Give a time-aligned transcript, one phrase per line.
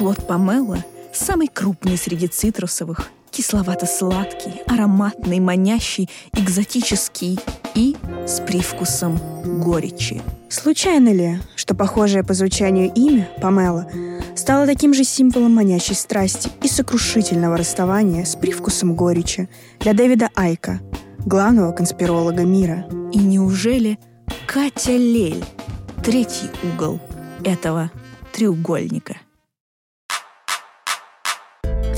[0.00, 7.38] Плод помело самый крупный среди цитрусовых, кисловато-сладкий, ароматный, манящий, экзотический
[7.74, 7.94] и
[8.26, 9.20] с привкусом
[9.60, 10.22] горечи.
[10.48, 13.90] Случайно ли, что похожее по звучанию имя, Памела,
[14.36, 20.80] стало таким же символом манящей страсти и сокрушительного расставания с привкусом горечи для Дэвида Айка,
[21.26, 22.88] главного конспиролога мира?
[23.12, 23.98] И неужели
[24.46, 25.44] Катя Лель—
[26.02, 26.98] третий угол
[27.44, 27.90] этого
[28.32, 29.16] треугольника?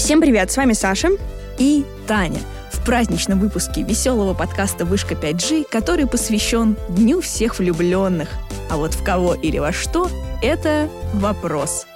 [0.02, 1.11] Всем привет, с вами Саша
[1.59, 2.41] и Таня
[2.73, 8.28] в праздничном выпуске веселого подкаста «Вышка 5G», который посвящен Дню всех влюбленных.
[8.69, 10.11] А вот в кого или во что—
[10.42, 11.87] это вопрос.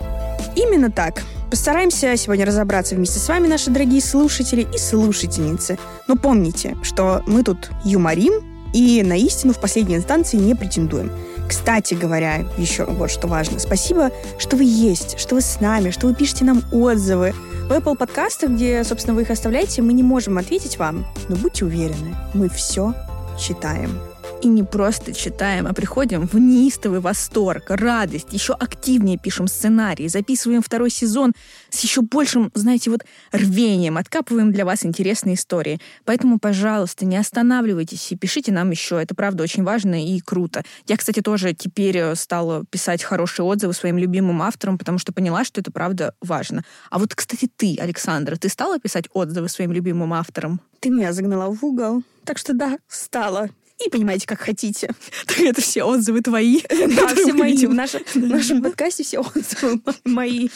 [0.55, 1.25] Именно так.
[1.51, 5.77] Постараемся сегодня разобраться вместе с вами, наши дорогие слушатели и слушательницы.
[6.07, 11.11] Но помните, что мы тут юморим и на истину в последней инстанции не претендуем.
[11.49, 13.59] Кстати говоря, еще вот что важно.
[13.59, 17.35] Спасибо, что вы есть, что вы с нами, что вы пишете нам отзывы.
[17.67, 21.65] В Apple подкастах, где, собственно, вы их оставляете, мы не можем ответить вам, но будьте
[21.65, 22.95] уверены, мы все
[23.37, 23.99] читаем
[24.43, 30.63] и не просто читаем, а приходим в неистовый восторг, радость, еще активнее пишем сценарий, записываем
[30.63, 31.33] второй сезон
[31.71, 35.81] с еще большим, знаете, вот рвением, откапываем для вас интересные истории.
[36.05, 39.01] Поэтому, пожалуйста, не останавливайтесь и пишите нам еще.
[39.01, 40.63] Это, правда, очень важно и круто.
[40.87, 45.45] Я, кстати, тоже теперь э, стала писать хорошие отзывы своим любимым авторам, потому что поняла,
[45.45, 46.63] что это, правда, важно.
[46.91, 50.61] А вот, кстати, ты, Александра, ты стала писать отзывы своим любимым авторам?
[50.81, 52.03] Ты меня загнала в угол.
[52.25, 53.51] Так что да, стала
[53.85, 54.91] и понимаете, как хотите.
[55.27, 56.61] Так это все отзывы твои.
[56.69, 57.67] Да, все мои.
[57.67, 60.49] В нашем подкасте все отзывы мои.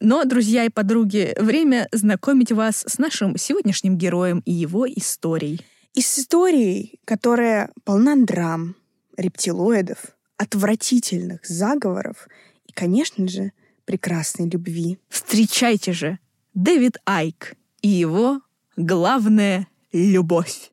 [0.00, 5.60] Но, друзья и подруги, время знакомить вас с нашим сегодняшним героем и его историей.
[5.94, 8.74] Историей, которая полна драм,
[9.16, 9.98] рептилоидов,
[10.38, 12.26] отвратительных заговоров
[12.66, 13.52] и, конечно же,
[13.84, 14.98] прекрасной любви.
[15.08, 16.18] Встречайте же
[16.54, 18.40] Дэвид Айк и его
[18.76, 20.71] главная любовь.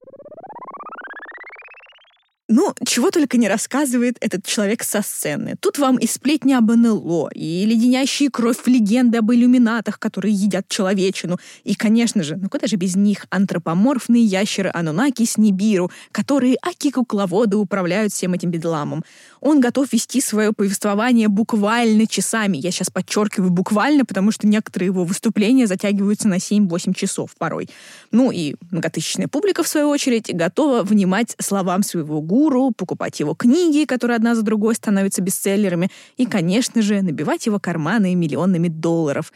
[2.52, 5.56] Ну, чего только не рассказывает этот человек со сцены.
[5.60, 11.38] Тут вам и сплетни об НЛО, и леденящие кровь легенды об иллюминатах, которые едят человечину,
[11.64, 17.56] и, конечно же, ну куда же без них, антропоморфные ящеры Анунаки с Нибиру, которые аки-кукловоды
[17.56, 19.04] управляют всем этим бедламом.
[19.42, 22.58] Он готов вести свое повествование буквально часами.
[22.58, 27.70] Я сейчас подчеркиваю буквально, потому что некоторые его выступления затягиваются на 7-8 часов порой.
[28.10, 33.34] Ну и многотысячная публика, в свою очередь, готова внимать словам своего гуру, гуру, покупать его
[33.34, 39.34] книги, которые одна за другой становятся бестселлерами, и, конечно же, набивать его карманы миллионами долларов.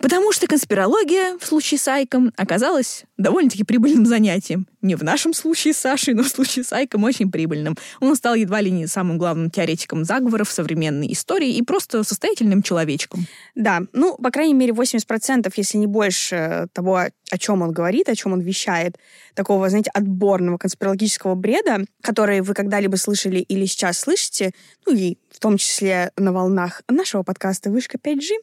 [0.00, 4.66] Потому что конспирология, в случае с Айком, оказалась довольно-таки прибыльным занятием.
[4.86, 7.76] Не в нашем случае с Сашей, но в случае с Айком очень прибыльным.
[7.98, 13.26] Он стал едва ли не самым главным теоретиком заговоров современной истории и просто состоятельным человечком.
[13.56, 18.14] Да, ну, по крайней мере, 80%, если не больше того, о чем он говорит, о
[18.14, 18.96] чем он вещает,
[19.34, 24.52] такого, знаете, отборного конспирологического бреда, который вы когда-либо слышали или сейчас слышите,
[24.86, 28.36] ну и в том числе на волнах нашего подкаста «Вышка 5G»,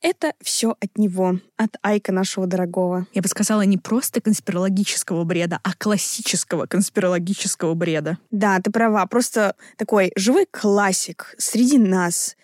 [0.00, 3.06] это все от него, от Айка нашего дорогого.
[3.12, 8.18] Я бы сказала, не просто конспирологического бреда, а классического конспирологического бреда.
[8.30, 9.06] Да, ты права.
[9.06, 12.36] Просто такой живой классик среди нас.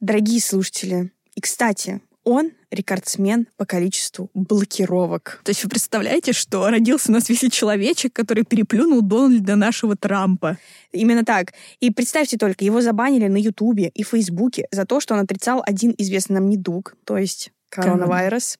[0.00, 1.12] Дорогие слушатели.
[1.34, 5.40] И, кстати, он рекордсмен по количеству блокировок.
[5.44, 10.58] То есть вы представляете, что родился у нас весь человечек, который переплюнул Дональда нашего Трампа.
[10.90, 11.52] Именно так.
[11.80, 15.94] И представьте только, его забанили на Ютубе и Фейсбуке за то, что он отрицал один
[15.98, 18.58] известный нам недуг, то есть коронавирус.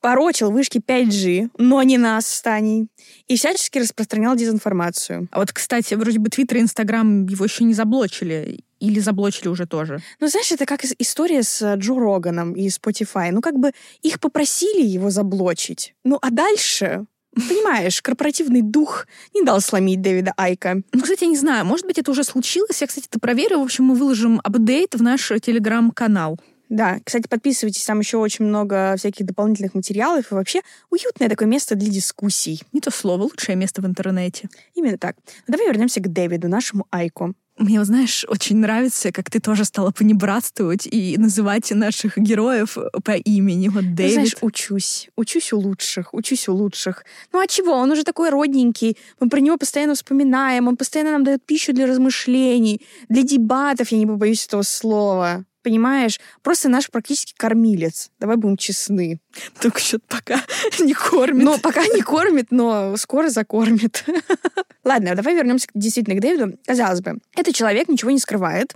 [0.00, 2.88] Порочил вышки 5G, но не нас с Таней,
[3.28, 5.28] и всячески распространял дезинформацию.
[5.30, 8.60] А вот, кстати, вроде бы Твиттер и Инстаграм его еще не заблочили.
[8.80, 10.00] Или заблочили уже тоже?
[10.20, 13.30] Ну, знаешь, это как история с э, Джо Роганом и Spotify.
[13.30, 15.94] Ну, как бы их попросили его заблочить.
[16.04, 20.82] Ну, а дальше Понимаешь, корпоративный дух не дал сломить Дэвида Айка.
[20.92, 22.80] Ну, кстати, я не знаю, может быть, это уже случилось.
[22.80, 23.60] Я, кстати, это проверю.
[23.60, 26.40] В общем, мы выложим апдейт в наш телеграм-канал.
[26.68, 31.74] Да, кстати, подписывайтесь, там еще очень много всяких дополнительных материалов и вообще уютное такое место
[31.74, 32.62] для дискуссий.
[32.72, 34.48] Не то слово, лучшее место в интернете.
[34.74, 35.16] Именно так.
[35.48, 37.34] Давай вернемся к Дэвиду, нашему Айку.
[37.60, 43.68] Мне, знаешь, очень нравится, как ты тоже стала понебратствовать и называть наших героев по имени.
[43.68, 44.12] Вот ну, Дэвид.
[44.14, 45.10] знаешь, учусь.
[45.14, 46.14] Учусь у лучших.
[46.14, 47.04] Учусь у лучших.
[47.34, 47.74] Ну а чего?
[47.74, 48.96] Он уже такой родненький.
[49.20, 50.68] Мы про него постоянно вспоминаем.
[50.68, 52.80] Он постоянно нам дает пищу для размышлений,
[53.10, 55.44] для дебатов, я не побоюсь этого слова.
[55.62, 56.20] Понимаешь?
[56.42, 58.10] Просто наш практически кормилец.
[58.18, 59.20] Давай будем честны.
[59.60, 60.40] Только что-то пока
[60.80, 61.44] не кормит.
[61.44, 64.04] Ну, пока не кормит, но скоро закормит.
[64.84, 66.58] Ладно, давай вернемся действительно к Дэвиду.
[66.66, 68.72] Казалось бы, этот человек ничего не скрывает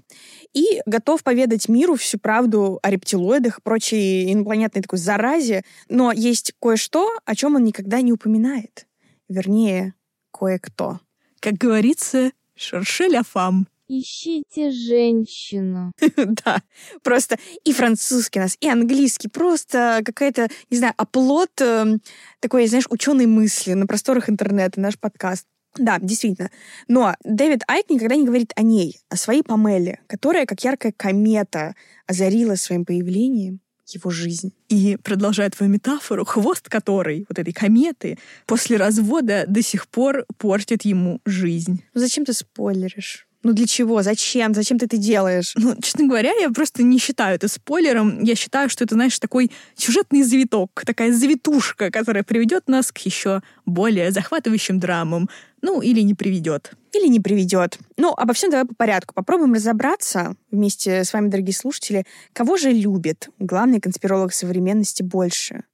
[0.52, 6.52] и готов поведать миру всю правду о рептилоидах и прочей инопланетной такой заразе, но есть
[6.60, 8.86] кое-что, о чем он никогда не упоминает.
[9.28, 9.94] Вернее,
[10.32, 11.00] кое-кто.
[11.40, 13.66] Как говорится, шершеля фам.
[13.86, 15.92] Ищите женщину.
[16.16, 16.62] да,
[17.02, 19.28] просто и французский у нас, и английский.
[19.28, 21.98] Просто какая-то, не знаю, оплот э,
[22.40, 25.46] такой, знаешь, ученой мысли на просторах интернета, наш подкаст.
[25.76, 26.50] Да, действительно.
[26.88, 31.74] Но Дэвид Айк никогда не говорит о ней, о своей Памеле, которая, как яркая комета,
[32.06, 34.54] озарила своим появлением его жизнь.
[34.68, 40.84] И, продолжая твою метафору, хвост которой, вот этой кометы, после развода до сих пор портит
[40.84, 41.84] ему жизнь.
[41.92, 43.28] Зачем ты спойлеришь?
[43.44, 44.02] Ну для чего?
[44.02, 44.54] Зачем?
[44.54, 45.54] Зачем ты это делаешь?
[45.56, 48.22] Ну, честно говоря, я просто не считаю это спойлером.
[48.22, 53.42] Я считаю, что это, знаешь, такой сюжетный завиток, такая завитушка, которая приведет нас к еще
[53.66, 55.28] более захватывающим драмам.
[55.60, 56.72] Ну, или не приведет.
[56.94, 57.78] Или не приведет.
[57.98, 59.14] Ну, обо всем давай по порядку.
[59.14, 65.64] Попробуем разобраться вместе с вами, дорогие слушатели, кого же любит главный конспиролог современности больше?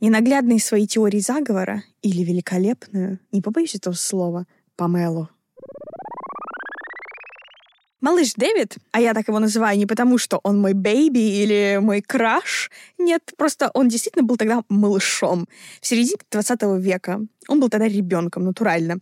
[0.00, 5.28] Ненаглядные свои теории заговора или великолепную, не побоюсь этого слова, Памелу?
[8.02, 12.02] Малыш Дэвид, а я так его называю не потому, что он мой бэйби или мой
[12.02, 12.68] краш.
[12.98, 15.46] Нет, просто он действительно был тогда малышом.
[15.80, 18.98] В середине 20 века он был тогда ребенком, натурально.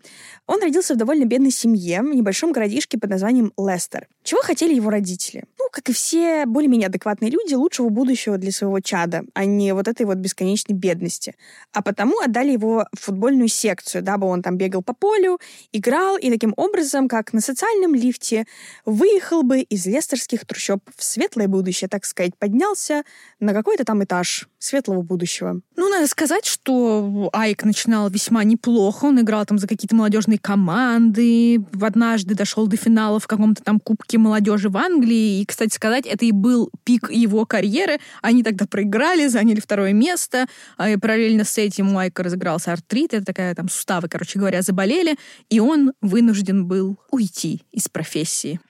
[0.46, 4.08] Он родился в довольно бедной семье, в небольшом городишке под названием Лестер.
[4.22, 5.44] Чего хотели его родители?
[5.58, 9.88] Ну, как и все более-менее адекватные люди, лучшего будущего для своего чада, а не вот
[9.88, 11.34] этой вот бесконечной бедности.
[11.72, 15.38] А потому отдали его в футбольную секцию, дабы он там бегал по полю,
[15.72, 18.46] играл, и таким образом, как на социальном лифте,
[18.90, 23.04] выехал бы из лестерских трущоб в светлое будущее, так сказать, поднялся
[23.38, 25.60] на какой-то там этаж светлого будущего.
[25.76, 29.06] Ну, надо сказать, что Айк начинал весьма неплохо.
[29.06, 31.64] Он играл там за какие-то молодежные команды.
[31.80, 35.40] Однажды дошел до финала в каком-то там Кубке молодежи в Англии.
[35.40, 37.98] И, кстати сказать, это и был пик его карьеры.
[38.20, 40.46] Они тогда проиграли, заняли второе место.
[40.76, 43.14] А и параллельно с этим у Айка разыгрался артрит.
[43.14, 45.16] Это такая там суставы, короче говоря, заболели.
[45.48, 48.60] И он вынужден был уйти из профессии.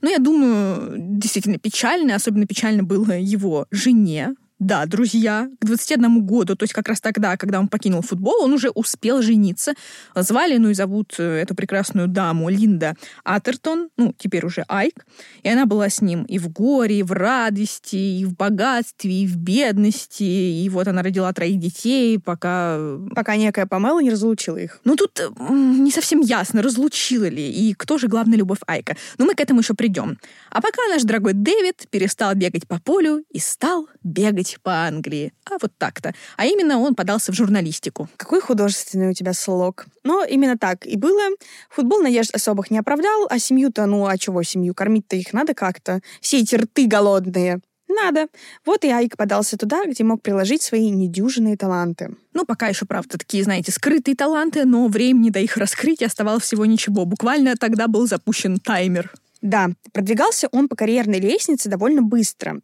[0.00, 2.14] Но я думаю, действительно печально.
[2.14, 7.38] Особенно печально было его жене, да, друзья, к 21 году, то есть как раз тогда,
[7.38, 9.72] когда он покинул футбол, он уже успел жениться.
[10.14, 15.06] Звали, ну и зовут э, эту прекрасную даму Линда Атертон, ну, теперь уже Айк.
[15.42, 19.26] И она была с ним и в горе, и в радости, и в богатстве, и
[19.26, 20.24] в бедности.
[20.24, 22.78] И вот она родила троих детей, пока...
[23.14, 24.80] Пока некая Памела не разлучила их.
[24.84, 28.94] Ну, тут не совсем ясно, разлучила ли, и кто же главная любовь Айка.
[29.16, 30.18] Но мы к этому еще придем.
[30.50, 35.32] А пока наш дорогой Дэвид перестал бегать по полю и стал бегать жить по Англии,
[35.44, 36.12] а вот так-то.
[36.36, 38.08] А именно он подался в журналистику.
[38.16, 39.86] Какой художественный у тебя слог.
[40.04, 41.36] Но именно так и было.
[41.70, 44.74] Футбол надежд особых не оправдал, а семью-то, ну а чего семью?
[44.74, 46.00] Кормить-то их надо как-то.
[46.20, 47.60] Все эти рты голодные.
[47.88, 48.28] Надо.
[48.64, 52.14] Вот и Айк подался туда, где мог приложить свои недюжинные таланты.
[52.34, 56.66] Ну, пока еще, правда, такие, знаете, скрытые таланты, но времени до их раскрытия оставалось всего
[56.66, 57.04] ничего.
[57.04, 59.12] Буквально тогда был запущен таймер.
[59.42, 62.60] Да, продвигался он по карьерной лестнице довольно быстро.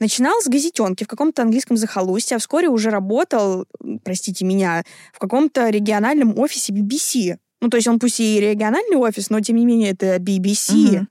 [0.00, 3.66] Начинал с газетенки в каком-то английском захолустье, а вскоре уже работал,
[4.02, 7.38] простите меня, в каком-то региональном офисе BBC.
[7.60, 10.98] Ну, то есть он пусть и региональный офис, но тем не менее это BBC.
[10.98, 11.06] Угу.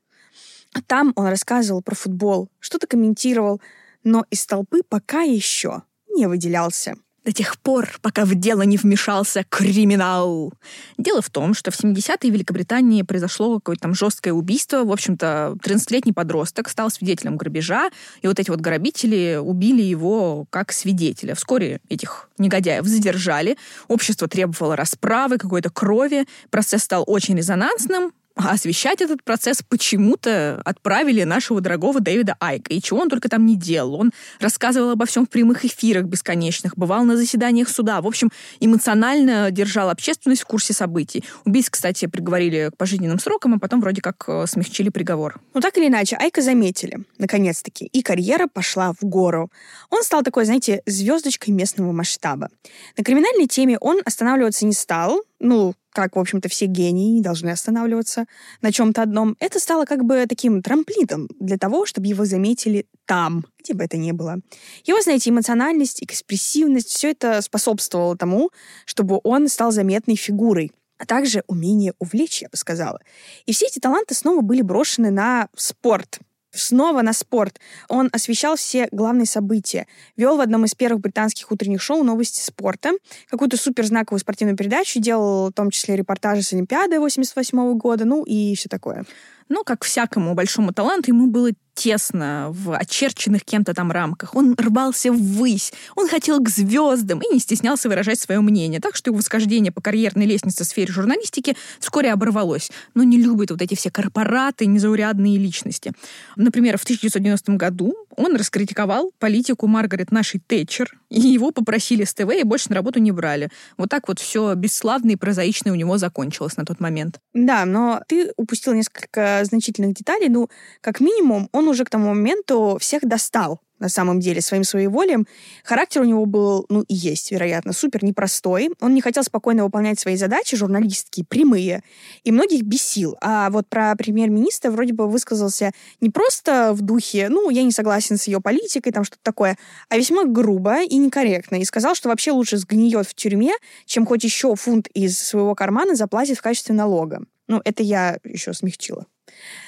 [0.87, 3.61] Там он рассказывал про футбол, что-то комментировал,
[4.03, 9.43] но из толпы пока еще не выделялся до тех пор, пока в дело не вмешался
[9.49, 10.53] криминал.
[10.97, 14.83] Дело в том, что в 70-е в Великобритании произошло какое-то там жесткое убийство.
[14.83, 17.89] В общем-то, 13-летний подросток стал свидетелем грабежа,
[18.21, 21.33] и вот эти вот грабители убили его как свидетеля.
[21.33, 29.23] Вскоре этих негодяев задержали, общество требовало расправы, какой-то крови, процесс стал очень резонансным, освещать этот
[29.23, 32.73] процесс почему-то отправили нашего дорогого Дэвида Айка.
[32.73, 33.95] И чего он только там не делал.
[33.95, 38.01] Он рассказывал обо всем в прямых эфирах бесконечных, бывал на заседаниях суда.
[38.01, 41.23] В общем, эмоционально держал общественность в курсе событий.
[41.45, 45.39] Убийц, кстати, приговорили к пожизненным срокам, а потом вроде как э, смягчили приговор.
[45.53, 49.49] Ну, так или иначе, Айка заметили, наконец-таки, и карьера пошла в гору.
[49.89, 52.49] Он стал такой, знаете, звездочкой местного масштаба.
[52.97, 58.25] На криминальной теме он останавливаться не стал, ну, как, в общем-то, все гении должны останавливаться
[58.61, 63.45] на чем-то одном, это стало как бы таким трамплином для того, чтобы его заметили там,
[63.59, 64.39] где бы это ни было.
[64.83, 68.51] Его, знаете, эмоциональность, экспрессивность, все это способствовало тому,
[68.85, 73.01] чтобы он стал заметной фигурой а также умение увлечь, я бы сказала.
[73.45, 76.19] И все эти таланты снова были брошены на спорт,
[76.55, 77.59] снова на спорт.
[77.89, 79.87] Он освещал все главные события.
[80.17, 82.91] Вел в одном из первых британских утренних шоу новости спорта.
[83.29, 84.99] Какую-то супер знаковую спортивную передачу.
[84.99, 88.05] Делал в том числе репортажи с Олимпиады 88 года.
[88.05, 89.05] Ну и все такое.
[89.49, 94.33] Но, как всякому большому таланту, ему было тесно в очерченных кем-то там рамках.
[94.33, 98.79] Он рвался ввысь, он хотел к звездам и не стеснялся выражать свое мнение.
[98.79, 102.71] Так что его восхождение по карьерной лестнице в сфере журналистики вскоре оборвалось.
[102.93, 105.91] Но не любит вот эти все корпораты, незаурядные личности.
[106.37, 112.31] Например, в 1990 году он раскритиковал политику Маргарет нашей Тэтчер, и его попросили с ТВ
[112.31, 113.49] и больше на работу не брали.
[113.77, 117.19] Вот так вот все бесславно и прозаично у него закончилось на тот момент.
[117.33, 120.29] Да, но ты упустил несколько значительных деталей.
[120.29, 120.49] Ну,
[120.81, 125.27] как минимум, он уже к тому моменту всех достал на самом деле, своим своеволием.
[125.63, 128.69] Характер у него был, ну и есть, вероятно, супер непростой.
[128.79, 131.83] Он не хотел спокойно выполнять свои задачи, журналистские, прямые,
[132.23, 133.17] и многих бесил.
[133.21, 138.17] А вот про премьер-министра вроде бы высказался не просто в духе, ну, я не согласен
[138.17, 139.57] с ее политикой, там что-то такое,
[139.89, 141.57] а весьма грубо и некорректно.
[141.57, 143.53] И сказал, что вообще лучше сгниет в тюрьме,
[143.85, 147.23] чем хоть еще фунт из своего кармана заплатит в качестве налога.
[147.47, 149.05] Ну, это я еще смягчила.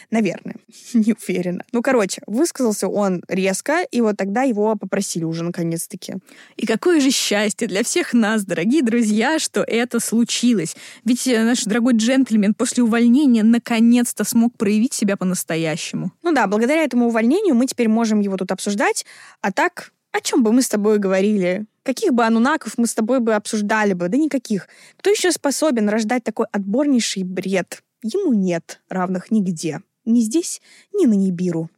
[0.10, 0.56] Наверное,
[0.94, 1.64] не уверена.
[1.72, 6.16] Ну, короче, высказался он резко, и вот тогда его попросили уже наконец-таки.
[6.56, 10.76] И какое же счастье для всех нас, дорогие друзья, что это случилось.
[11.04, 16.12] Ведь э, наш дорогой джентльмен после увольнения наконец-то смог проявить себя по-настоящему.
[16.24, 19.06] Ну да, благодаря этому увольнению мы теперь можем его тут обсуждать,
[19.42, 21.66] а так о чем бы мы с тобой говорили?
[21.84, 24.10] Каких бы анунаков мы с тобой бы обсуждали бы?
[24.10, 24.68] Да никаких.
[24.98, 27.84] Кто еще способен рождать такой отборнейший бред?
[28.02, 29.82] Ему нет равных нигде.
[30.08, 30.62] Ни здесь,
[30.94, 31.70] ни на Нибиру.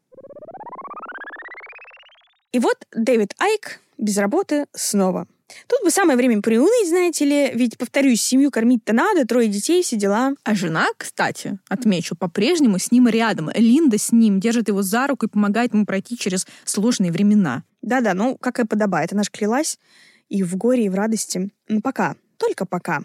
[2.51, 5.27] И вот Дэвид Айк без работы снова.
[5.65, 9.95] Тут бы самое время приуныть, знаете ли, ведь, повторюсь, семью кормить-то надо, трое детей, все
[9.95, 10.33] дела.
[10.43, 13.49] А жена, кстати, отмечу, по-прежнему с ним рядом.
[13.55, 17.63] Линда с ним держит его за руку и помогает ему пройти через сложные времена.
[17.81, 19.11] Да-да, ну, как и подобает.
[19.11, 19.79] Она ж клялась
[20.27, 21.49] и в горе, и в радости.
[21.67, 23.01] Ну, пока, только пока.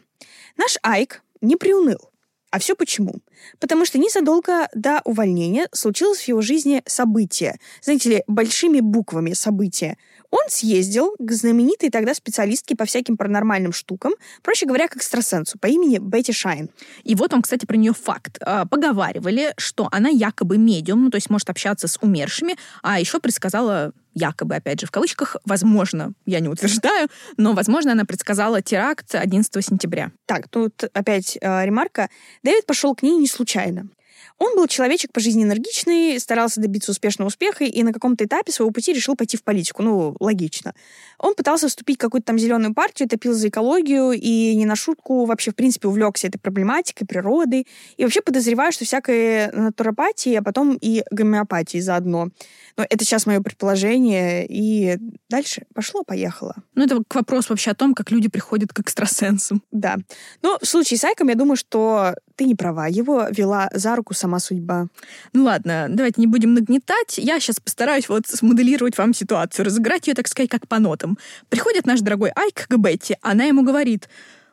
[0.58, 2.10] Наш Айк не приуныл.
[2.54, 3.16] А все почему?
[3.58, 7.58] Потому что незадолго до увольнения случилось в его жизни событие.
[7.82, 9.99] Знаете ли, большими буквами событие.
[10.30, 15.66] Он съездил к знаменитой тогда специалистке по всяким паранормальным штукам, проще говоря, к экстрасенсу по
[15.66, 16.70] имени Бетти Шайн.
[17.02, 18.38] И вот он, кстати, про нее факт.
[18.40, 23.18] А, поговаривали, что она якобы медиум, ну, то есть может общаться с умершими, а еще
[23.18, 29.14] предсказала якобы, опять же, в кавычках, возможно, я не утверждаю, но, возможно, она предсказала теракт
[29.14, 30.12] 11 сентября.
[30.26, 32.09] Так, тут опять э, ремарка.
[32.42, 33.88] Дэвид пошел к ней не случайно.
[34.38, 38.72] Он был человечек по жизни энергичный, старался добиться успешного успеха и на каком-то этапе своего
[38.72, 39.82] пути решил пойти в политику.
[39.82, 40.74] Ну, логично.
[41.18, 45.24] Он пытался вступить в какую-то там зеленую партию, топил за экологию и не на шутку
[45.24, 47.66] вообще, в принципе, увлекся этой проблематикой, природой.
[47.96, 52.28] И вообще подозреваю, что всякой натуропатии, а потом и гомеопатии заодно.
[52.76, 54.98] Но это сейчас мое предположение, и
[55.28, 56.56] дальше пошло-поехало.
[56.74, 59.62] Ну, это к вопросу вообще о том, как люди приходят к экстрасенсам.
[59.70, 59.96] Да.
[60.42, 62.86] Но в случае с Айком, я думаю, что ты не права.
[62.86, 64.88] Его вела за руку сама судьба.
[65.32, 67.18] Ну ладно, давайте не будем нагнетать.
[67.18, 71.18] Я сейчас постараюсь вот смоделировать вам ситуацию, разыграть ее, так сказать, как по нотам.
[71.48, 74.08] Приходит наш дорогой Айк к Бетти, она ему говорит,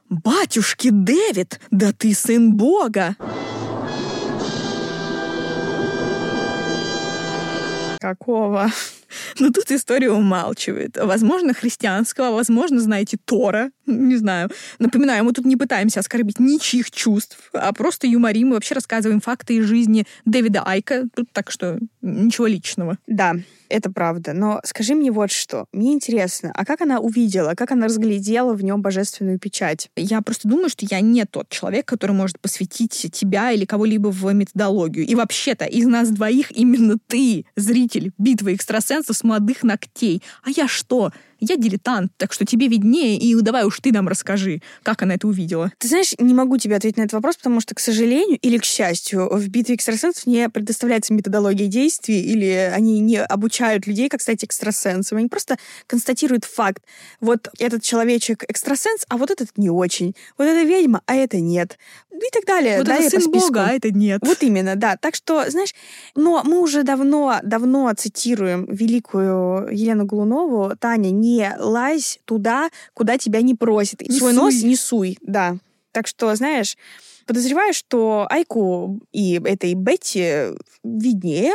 [0.10, 3.16] «Батюшки, Дэвид, да ты сын Бога!»
[8.00, 8.72] Какого?
[9.40, 10.98] Но тут история умалчивает.
[10.98, 13.72] Возможно, христианского, возможно, знаете, Тора.
[13.86, 14.50] Не знаю.
[14.80, 19.56] Напоминаю, мы тут не пытаемся оскорбить ничьих чувств, а просто юморим и вообще рассказываем факты
[19.56, 21.04] из жизни Дэвида Айка.
[21.16, 22.98] Тут так что ничего личного.
[23.08, 23.36] Да,
[23.72, 24.34] это правда.
[24.34, 25.66] Но скажи мне вот что.
[25.72, 29.90] Мне интересно, а как она увидела, как она разглядела в нем божественную печать?
[29.96, 34.32] Я просто думаю, что я не тот человек, который может посвятить тебя или кого-либо в
[34.34, 35.06] методологию.
[35.06, 40.22] И вообще-то из нас двоих именно ты, зритель битвы экстрасенсов с молодых ногтей.
[40.44, 41.12] А я что?
[41.42, 45.28] Я дилетант, так что тебе виднее, и давай уж ты нам расскажи, как она это
[45.28, 45.72] увидела.
[45.80, 48.64] Ты знаешь, не могу тебе ответить на этот вопрос, потому что, к сожалению или к
[48.64, 54.44] счастью, в битве экстрасенсов не предоставляется методология действий, или они не обучают людей, как стать
[54.44, 55.18] экстрасенсом.
[55.18, 55.58] Они просто
[55.88, 56.84] констатируют факт.
[57.20, 60.16] Вот этот человечек экстрасенс, а вот этот не очень.
[60.38, 61.80] Вот эта ведьма, а это нет.
[62.12, 62.78] И так далее.
[62.78, 63.32] Вот далее это сын.
[63.32, 64.20] Бога, а это нет.
[64.24, 64.96] Вот именно, да.
[64.96, 65.74] Так что, знаешь,
[66.16, 73.42] но мы уже давно, давно цитируем великую Елену Голунову, Таня, не лазь туда, куда тебя
[73.42, 74.02] не просят.
[74.02, 74.42] Не Свой суй.
[74.42, 75.58] нос не суй, да.
[75.92, 76.78] Так что, знаешь,
[77.26, 81.54] подозреваю, что Айку и этой Бетти виднее,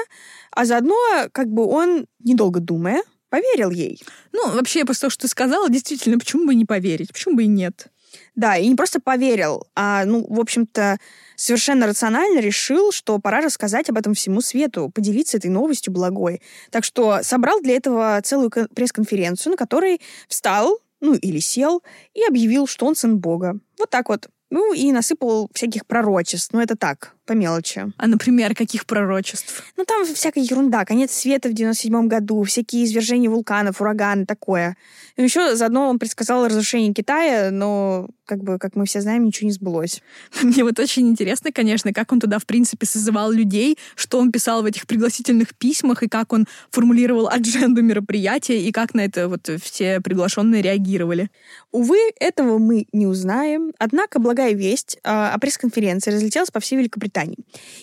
[0.52, 0.96] а заодно,
[1.32, 4.00] как бы он, недолго думая, поверил ей.
[4.32, 7.12] Ну, вообще, после того, что ты сказала, действительно, почему бы не поверить?
[7.12, 7.88] Почему бы и нет?
[8.34, 10.98] Да, и не просто поверил, а, ну, в общем-то,
[11.36, 16.42] совершенно рационально решил, что пора рассказать об этом всему свету, поделиться этой новостью благой.
[16.70, 21.82] Так что собрал для этого целую пресс-конференцию, на которой встал, ну, или сел,
[22.14, 23.58] и объявил, что он сын Бога.
[23.78, 24.28] Вот так вот.
[24.50, 26.52] Ну, и насыпал всяких пророчеств.
[26.52, 27.92] Ну, это так, по мелочи.
[27.96, 29.64] А, например, каких пророчеств?
[29.76, 30.84] Ну, там всякая ерунда.
[30.84, 34.76] Конец света в 97 году, всякие извержения вулканов, ураганы, такое.
[35.16, 39.48] И еще заодно он предсказал разрушение Китая, но, как бы, как мы все знаем, ничего
[39.48, 40.00] не сбылось.
[40.42, 44.62] Мне вот очень интересно, конечно, как он туда, в принципе, созывал людей, что он писал
[44.62, 49.50] в этих пригласительных письмах, и как он формулировал адженду мероприятия, и как на это вот
[49.60, 51.30] все приглашенные реагировали.
[51.76, 53.70] Увы, этого мы не узнаем.
[53.78, 57.36] Однако благая весть э, о пресс-конференции разлетелась по всей Великобритании.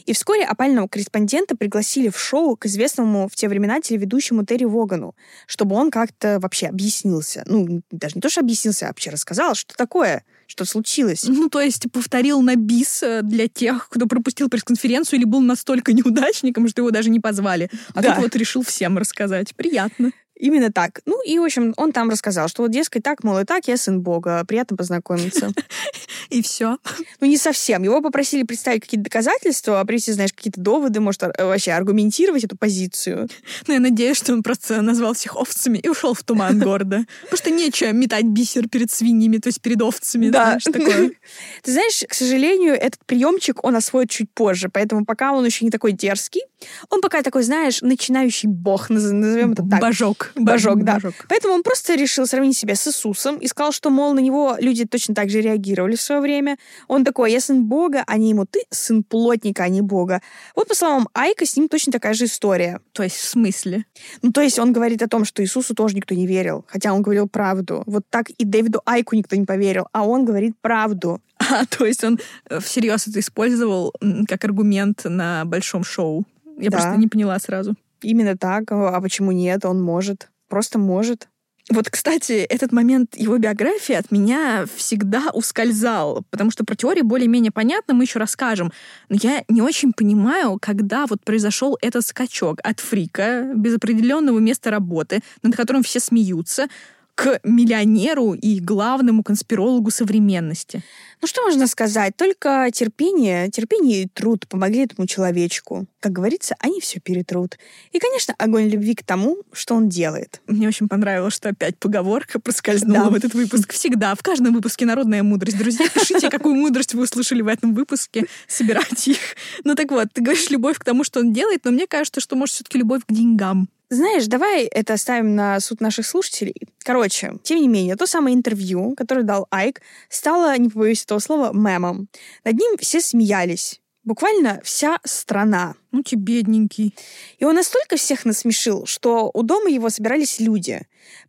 [0.07, 5.15] И вскоре опального корреспондента пригласили в шоу к известному в те времена телеведущему Терри Вогану,
[5.45, 7.43] чтобы он как-то вообще объяснился.
[7.45, 11.25] Ну, даже не то, что объяснился, а вообще рассказал, что такое что случилось?
[11.27, 15.93] Ну, то есть повторил на бис э, для тех, кто пропустил пресс-конференцию или был настолько
[15.93, 17.69] неудачником, что его даже не позвали.
[17.93, 18.15] А да.
[18.15, 19.55] тут вот решил всем рассказать.
[19.55, 20.11] Приятно.
[20.43, 20.99] Именно так.
[21.05, 23.77] Ну и, в общем, он там рассказал, что вот, дескать, так, мол, и так, я
[23.77, 25.53] сын Бога, приятно познакомиться.
[26.29, 26.79] И все.
[27.21, 27.83] Ну, не совсем.
[27.83, 33.29] Его попросили представить какие-то доказательства, а привести, знаешь, какие-то доводы, может, вообще аргументировать эту позицию.
[33.67, 37.05] Ну, я надеюсь, что он просто назвал всех овцами и ушел в туман города.
[37.21, 40.43] Потому что нечего метать бисер перед свиньями, то есть перед овцами, да.
[40.43, 41.11] знаешь, такое.
[41.63, 45.71] Ты знаешь, к сожалению, этот приемчик он освоит чуть позже, поэтому пока он еще не
[45.71, 46.41] такой дерзкий,
[46.89, 49.81] он пока такой, знаешь, начинающий бог, назовем это так.
[49.81, 50.31] Божок.
[50.35, 50.83] Божок.
[50.83, 50.95] да.
[50.95, 51.13] Божок.
[51.29, 54.85] Поэтому он просто решил сравнить себя с Иисусом и сказал, что, мол, на него люди
[54.85, 56.57] точно так же реагировали в свое время.
[56.87, 60.21] Он такой, я сын Бога, а не ему, ты сын плотника, а не Бога.
[60.55, 62.79] Вот, по словам Айка, с ним точно такая же история.
[62.93, 63.85] То есть в смысле?
[64.21, 67.01] Ну, то есть он говорит о том, что Иисусу тоже никто не верил, хотя он
[67.01, 67.83] говорил правду.
[67.85, 71.21] Вот так и Дэвиду Айку никто не поверил, а он говорит правду.
[71.39, 73.93] А, то есть он э, всерьез это использовал
[74.27, 76.25] как аргумент на большом шоу.
[76.57, 76.77] Я да.
[76.77, 77.75] просто не поняла сразу.
[78.01, 78.71] Именно так.
[78.71, 79.65] А почему нет?
[79.65, 80.29] Он может.
[80.49, 81.27] Просто может.
[81.69, 87.53] Вот, кстати, этот момент его биографии от меня всегда ускользал, потому что про теорию более-менее
[87.53, 88.73] понятно, мы еще расскажем.
[89.07, 94.71] Но я не очень понимаю, когда вот произошел этот скачок от фрика без определенного места
[94.71, 96.67] работы, над которым все смеются,
[97.15, 100.83] к миллионеру и главному конспирологу современности.
[101.21, 102.15] Ну что можно сказать?
[102.17, 105.85] Только терпение, терпение и труд помогли этому человечку.
[105.99, 107.57] Как говорится, они все перетрут.
[107.91, 110.41] И, конечно, огонь любви к тому, что он делает.
[110.47, 113.09] Мне очень понравилось, что опять поговорка проскользнула да.
[113.09, 113.71] в этот выпуск.
[113.71, 115.57] Всегда, в каждом выпуске народная мудрость.
[115.57, 119.35] Друзья, пишите, какую мудрость вы услышали в этом выпуске, собирайте их.
[119.63, 122.35] Ну так вот, ты говоришь любовь к тому, что он делает, но мне кажется, что,
[122.35, 123.69] может, все-таки любовь к деньгам.
[123.93, 126.55] Знаешь, давай это оставим на суд наших слушателей.
[126.79, 131.53] Короче, тем не менее, то самое интервью, которое дал Айк, стало, не побоюсь этого слова,
[131.53, 132.07] мемом.
[132.43, 133.81] Над ним все смеялись.
[134.03, 135.75] Буквально вся страна.
[135.91, 136.95] Ну, ты бедненький.
[137.37, 140.81] И он настолько всех насмешил, что у дома его собирались люди.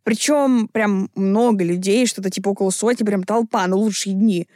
[0.03, 4.49] Причем прям много людей, что-то типа около сотни, прям толпа на лучшие дни.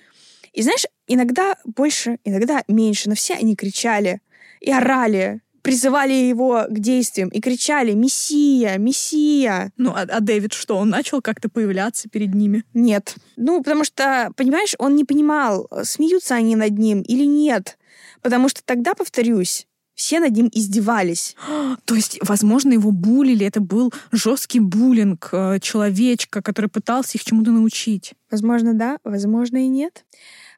[0.54, 4.22] И знаешь, иногда больше, иногда меньше, но все они кричали
[4.62, 8.78] и орали, призывали его к действиям и кричали «Мессия!
[8.78, 9.72] Мессия!».
[9.76, 12.64] Ну, а, а Дэвид что, он начал как-то появляться перед ними?
[12.74, 13.16] Нет.
[13.36, 17.78] Ну, потому что, понимаешь, он не понимал, смеются они над ним или нет.
[18.22, 19.68] Потому что тогда, повторюсь,
[19.98, 21.34] все над ним издевались.
[21.84, 27.50] То есть, возможно, его булили, это был жесткий буллинг э, человечка, который пытался их чему-то
[27.50, 28.14] научить.
[28.30, 30.04] Возможно, да, возможно и нет.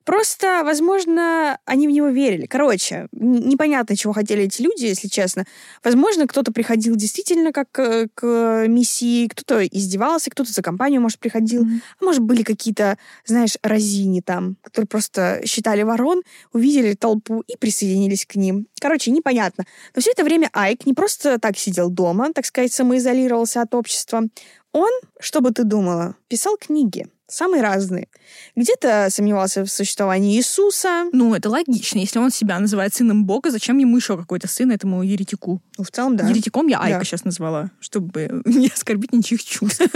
[0.04, 2.46] Просто, возможно, они в него верили.
[2.46, 5.44] Короче, непонятно, чего хотели эти люди, если честно.
[5.84, 11.64] Возможно, кто-то приходил действительно как к, к миссии, кто-то издевался, кто-то за компанию, может, приходил.
[11.64, 11.80] Mm-hmm.
[12.00, 18.24] А может, были какие-то, знаешь, разини там, которые просто считали ворон, увидели толпу и присоединились
[18.24, 18.66] к ним.
[18.80, 19.64] Короче, непонятно.
[19.94, 24.22] Но все это время Айк не просто так сидел дома, так сказать, самоизолировался от общества.
[24.72, 28.08] Он, что бы ты думала, писал книги самые разные.
[28.56, 31.06] Где-то сомневался в существовании Иисуса.
[31.12, 31.98] Ну, это логично.
[31.98, 35.62] Если он себя называет сыном Бога, зачем ему еще какой-то сын этому еретику?
[35.78, 36.28] Ну, в целом, да.
[36.28, 37.04] Еретиком я Айка да.
[37.04, 39.82] сейчас назвала, чтобы не оскорбить ничьих чувств.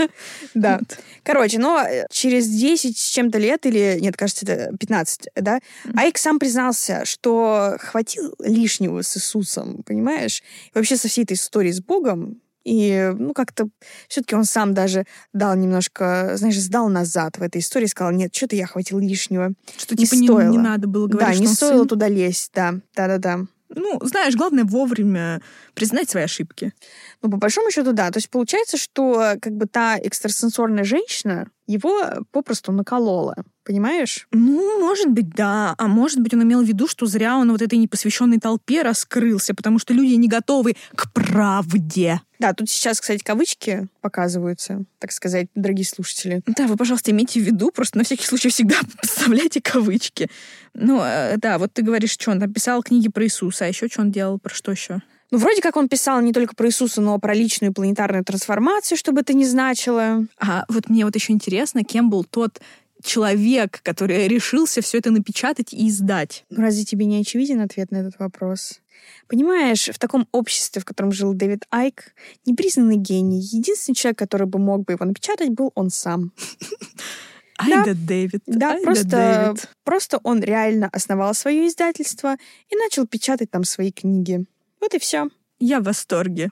[0.53, 0.79] Да.
[1.23, 5.59] Короче, но э, через 10 с чем-то лет, или, нет, кажется, это 15, да,
[5.95, 10.41] Айк сам признался, что хватил лишнего с Иисусом, понимаешь?
[10.73, 13.69] вообще со всей этой историей с Богом и, ну, как-то
[14.09, 18.55] все-таки он сам даже дал немножко, знаешь, сдал назад в этой истории, сказал, нет, что-то
[18.55, 19.53] я хватил лишнего.
[19.77, 20.49] Что, не типа, стоило.
[20.49, 21.87] Не, не надо было говорить, Да, не стоило сын...
[21.87, 23.45] туда лезть, да, да-да-да.
[23.69, 25.41] Ну, знаешь, главное вовремя
[25.73, 26.73] признать свои ошибки.
[27.21, 28.11] Ну, по большому счету, да.
[28.11, 32.01] То есть получается, что как бы та экстрасенсорная женщина его
[32.31, 33.35] попросту наколола.
[33.65, 34.27] Понимаешь?
[34.31, 35.73] Ну, может быть, да.
[35.79, 39.55] А может быть, он имел в виду, что зря он вот этой непосвященной толпе раскрылся,
[39.55, 42.21] потому что люди не готовы к правде.
[42.37, 46.43] Да, тут сейчас, кстати, кавычки показываются, так сказать, дорогие слушатели.
[46.45, 50.29] Да, вы, пожалуйста, имейте в виду, просто на всякий случай всегда вставляйте кавычки.
[50.75, 54.01] Ну, э, да, вот ты говоришь, что он написал книги про Иисуса, а еще что
[54.01, 55.01] он делал, про что еще?
[55.31, 58.95] Ну, вроде как он писал не только про Иисуса, но и про личную планетарную трансформацию,
[58.95, 60.27] чтобы это не значило.
[60.39, 62.59] А вот мне вот еще интересно, кем был тот
[63.05, 66.45] человек, который решился все это напечатать и издать.
[66.49, 68.81] Ну, разве тебе не очевиден ответ на этот вопрос?
[69.27, 72.13] Понимаешь, в таком обществе, в котором жил Дэвид Айк,
[72.45, 76.31] непризнанный гений, единственный человек, который бы мог бы его напечатать, был он сам.
[77.57, 78.41] Айда да, Дэвид.
[78.45, 79.69] Да, Айда просто, Дэвид.
[79.83, 82.35] просто он реально основал свое издательство
[82.69, 84.45] и начал печатать там свои книги.
[84.81, 85.29] Вот и все.
[85.59, 86.51] Я в восторге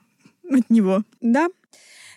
[0.50, 1.02] от него.
[1.20, 1.48] Да.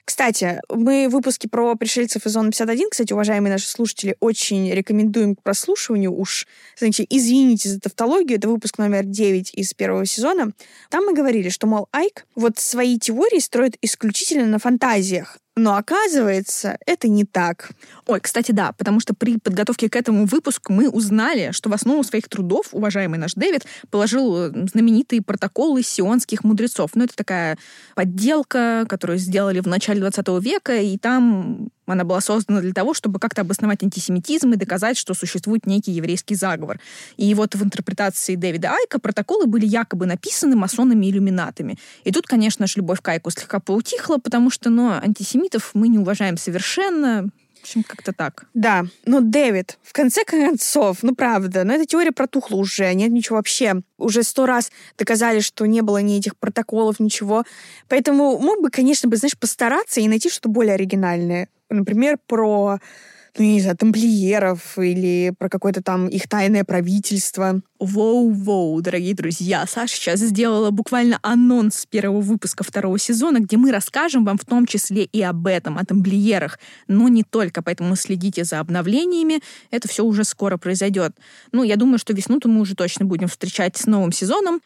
[0.07, 5.35] Кстати, мы в выпуске про пришельцев из зоны 51, кстати, уважаемые наши слушатели, очень рекомендуем
[5.35, 6.17] к прослушиванию.
[6.17, 10.53] Уж, знаете, извините за тавтологию, это выпуск номер 9 из первого сезона.
[10.89, 16.77] Там мы говорили, что, мол, Айк вот свои теории строит исключительно на фантазиях, но оказывается,
[16.85, 17.71] это не так.
[18.05, 22.03] Ой, кстати, да, потому что при подготовке к этому выпуску мы узнали, что в основу
[22.03, 26.91] своих трудов уважаемый наш Дэвид положил э, знаменитые протоколы сионских мудрецов.
[26.93, 27.57] Ну, это такая
[27.95, 33.19] подделка, которую сделали в начале 20 века, и там она была создана для того, чтобы
[33.19, 36.80] как-то обосновать антисемитизм и доказать, что существует некий еврейский заговор.
[37.17, 41.78] И вот в интерпретации Дэвида Айка протоколы были якобы написаны масонами-иллюминатами.
[42.04, 45.97] И тут, конечно же, любовь к Айку слегка поутихла, потому что, ну, антисемитов мы не
[45.97, 47.30] уважаем совершенно.
[47.67, 48.45] Общем, как-то так.
[48.53, 53.36] Да, но Дэвид, в конце концов, ну правда, но эта теория протухла уже, нет ничего
[53.36, 53.82] вообще.
[53.97, 57.43] Уже сто раз доказали, что не было ни этих протоколов, ничего.
[57.89, 62.80] Поэтому мог бы, конечно, бы, знаешь, постараться и найти что-то более оригинальное например, про
[63.39, 67.62] ну, не знаю, тамплиеров или про какое-то там их тайное правительство.
[67.80, 74.26] Воу-воу, дорогие друзья, Саша сейчас сделала буквально анонс первого выпуска второго сезона, где мы расскажем
[74.26, 78.60] вам в том числе и об этом, о тамплиерах, но не только, поэтому следите за
[78.60, 81.15] обновлениями, это все уже скоро произойдет.
[81.52, 84.62] Ну, я думаю, что весну-то мы уже точно будем встречать с новым сезоном.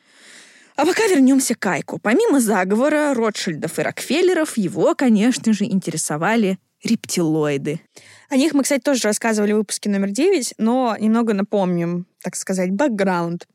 [0.78, 2.00] А пока вернемся к Айку.
[2.02, 7.82] Помимо заговора Ротшильдов и Рокфеллеров, его, конечно же, интересовали рептилоиды.
[8.30, 12.72] О них мы, кстати, тоже рассказывали в выпуске номер 9, но немного напомним, так сказать,
[12.72, 13.48] бэкграунд.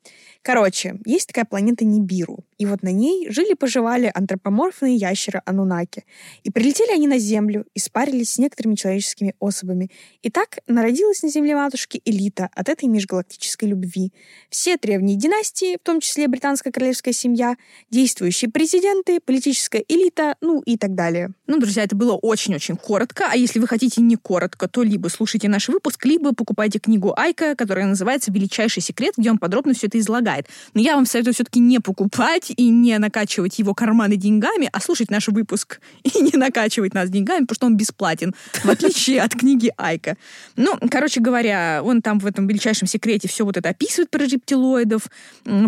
[0.47, 6.05] Короче, есть такая планета Нибиру, и вот на ней жили-поживали антропоморфные ящеры Анунаки.
[6.45, 9.91] И прилетели они на Землю и спарились с некоторыми человеческими особами.
[10.23, 14.13] И так народилась на Земле матушки элита от этой межгалактической любви.
[14.49, 17.57] Все древние династии, в том числе британская королевская семья,
[17.91, 21.31] действующие президенты, политическая элита, ну и так далее.
[21.47, 25.49] Ну, друзья, это было очень-очень коротко, а если вы хотите не коротко, то либо слушайте
[25.49, 29.99] наш выпуск, либо покупайте книгу Айка, которая называется «Величайший секрет», где он подробно все это
[30.01, 30.49] излагает.
[30.75, 35.09] Но я вам советую все-таки не покупать и не накачивать его карманы деньгами, а слушать
[35.09, 39.73] наш выпуск и не накачивать нас деньгами, потому что он бесплатен, в отличие от книги
[39.77, 40.17] Айка.
[40.57, 45.09] Ну, короче говоря, он там в этом величайшем секрете все вот это описывает про рептилоидов,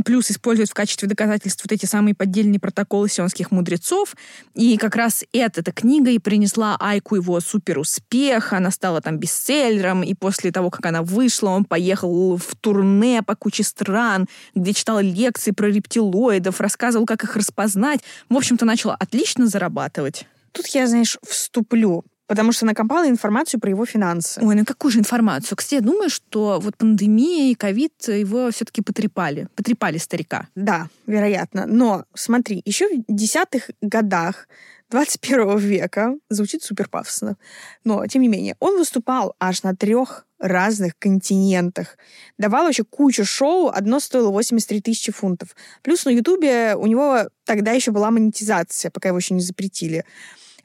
[0.04, 4.16] плюс использует в качестве доказательств вот эти самые поддельные протоколы сионских мудрецов.
[4.54, 8.52] И как раз эта, эта книга и принесла Айку его супер успех.
[8.52, 13.36] Она стала там бестселлером, и после того, как она вышла, он поехал в турне по
[13.36, 18.00] куче стран, где читал лекции про рептилоидов, рассказывал, как их распознать.
[18.30, 20.26] В общем-то, начала отлично зарабатывать.
[20.52, 24.38] Тут я, знаешь, вступлю потому что накопала информацию про его финансы.
[24.44, 25.56] Ой, ну какую же информацию?
[25.56, 29.48] Кстати, я думаю, что вот пандемия и ковид его все-таки потрепали.
[29.56, 30.46] Потрепали старика.
[30.54, 31.64] Да, вероятно.
[31.66, 34.46] Но смотри, еще в десятых годах
[34.90, 37.36] 21 века звучит супер пафосно.
[37.84, 41.98] Но, тем не менее, он выступал аж на трех разных континентах.
[42.38, 45.54] Давал вообще кучу шоу, одно стоило 83 тысячи фунтов.
[45.82, 50.04] Плюс на Ютубе у него тогда еще была монетизация, пока его еще не запретили.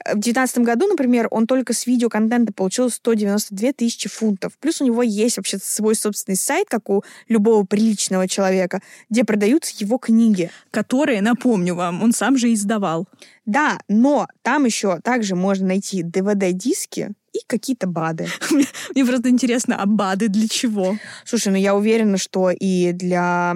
[0.05, 4.53] В 2019 году, например, он только с видеоконтента получил 192 тысячи фунтов.
[4.59, 9.73] Плюс у него есть вообще свой собственный сайт, как у любого приличного человека, где продаются
[9.77, 10.49] его книги.
[10.71, 13.07] Которые, напомню вам, он сам же издавал.
[13.45, 18.27] Да, но там еще также можно найти DVD-диски и какие-то БАДы.
[18.95, 20.97] Мне просто интересно, а БАДы для чего?
[21.25, 23.55] Слушай, ну я уверена, что и для,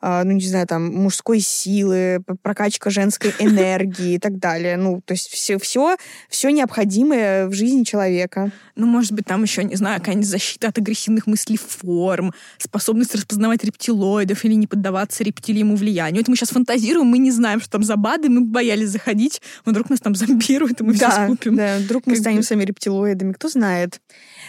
[0.00, 4.76] ну не знаю, там, мужской силы, прокачка женской энергии и так далее.
[4.76, 5.96] Ну, то есть все, все,
[6.28, 8.50] все необходимое в жизни человека.
[8.76, 14.44] Ну, может быть, там еще, не знаю, какая-нибудь защита от агрессивных мыслеформ, способность распознавать рептилоидов
[14.44, 16.22] или не поддаваться рептилиему влиянию.
[16.22, 19.90] Это мы сейчас фантазируем, мы не знаем, что там за БАДы, мы боялись заходить, вдруг
[19.90, 21.56] нас там зомбируют, и мы да, все скупим.
[21.56, 22.42] Да, вдруг мы как станем бы...
[22.44, 24.00] сами рептилоидами кто знает.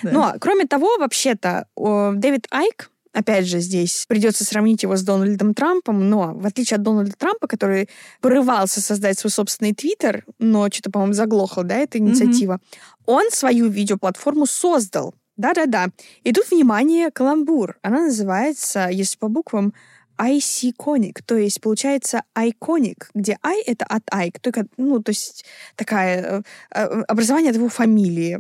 [0.04, 0.12] Да.
[0.12, 6.10] Но, кроме того, вообще-то, Дэвид Айк, опять же, здесь придется сравнить его с Дональдом Трампом,
[6.10, 7.90] но в отличие от Дональда Трампа, который
[8.22, 12.60] порывался создать свой собственный твиттер, но что-то, по-моему, заглохла, да, эта инициатива,
[13.06, 15.16] он свою видеоплатформу создал.
[15.38, 15.88] Да-да-да.
[16.24, 17.78] И тут, внимание, каламбур.
[17.82, 19.74] Она называется, если по буквам,
[20.20, 26.22] IC-коник, то есть получается iconic, где I— это от Ike, только, ну, то есть такая,
[26.22, 26.42] э,
[26.76, 28.40] э, образование от его фамилии.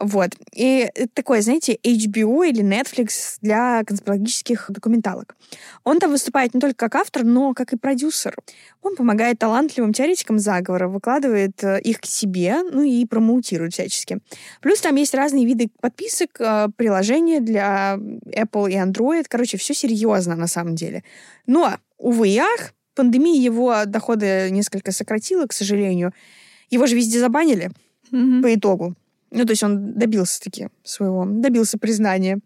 [0.00, 0.30] Вот.
[0.52, 5.36] И такое, знаете, HBO или Netflix для конспирологических документалок.
[5.84, 8.34] Он там выступает не только как автор, но как и продюсер.
[8.82, 14.18] Он помогает талантливым теоретикам заговора, выкладывает э, их к себе, ну и промоутирует всячески.
[14.60, 16.32] Плюс там есть разные виды подписок,
[16.76, 19.26] приложения для Apple и Android.
[19.28, 21.04] Короче, все серьезно на самом деле.
[21.46, 26.12] Но, увы и ах, пандемия его доходы несколько сократила, к сожалению.
[26.70, 27.70] Его же везде забанили
[28.10, 28.42] Мгм.
[28.42, 28.94] по итогу.
[29.34, 32.40] Ну, то есть он добился таки своего, добился признания.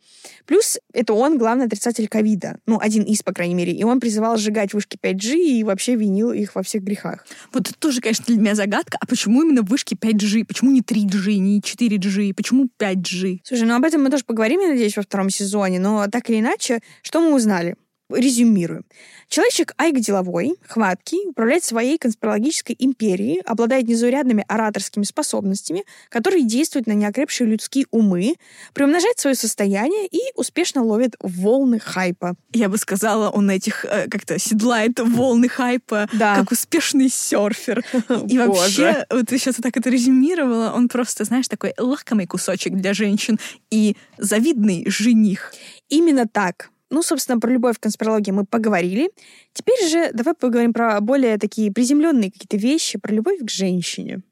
[0.45, 2.59] Плюс это он главный отрицатель ковида.
[2.65, 3.73] Ну, один из, по крайней мере.
[3.73, 7.27] И он призывал сжигать вышки 5G и вообще винил их во всех грехах.
[7.53, 8.99] Вот это тоже, конечно, для меня загадка.
[9.01, 10.45] А почему именно вышки 5G?
[10.45, 12.33] Почему не 3G, не 4G?
[12.35, 13.41] Почему 5G?
[13.43, 15.81] Слушай, ну об этом мы тоже поговорим, я надеюсь, во втором сезоне.
[15.81, 17.75] Но так или иначе, что мы узнали?
[18.09, 18.85] Резюмируем.
[19.29, 26.93] Человечек Айк деловой, хваткий, управляет своей конспирологической империей, обладает незаурядными ораторскими способностями, которые действуют на
[26.93, 28.35] неокрепшие людские умы,
[28.75, 32.37] приумножает свое состояние и успешно ловит волны хайпа.
[32.53, 36.37] Я бы сказала, он этих э, как-то седлает волны хайпа, Да.
[36.37, 37.85] как успешный серфер.
[38.29, 42.95] И вообще, вот ты сейчас так это резюмировала, он просто, знаешь, такой лакомый кусочек для
[42.95, 43.39] женщин
[43.71, 45.53] и завидный жених.
[45.89, 46.71] Именно так.
[46.91, 49.11] Ну, собственно, про любовь к конспирологии мы поговорили.
[49.53, 54.23] Теперь же давай поговорим про более такие приземленные какие-то вещи, про любовь к женщине.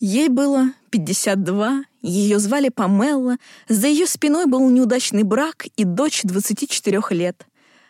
[0.00, 3.36] Ей было 52, ее звали Памелла,
[3.68, 7.46] за ее спиной был неудачный брак и дочь 24 лет.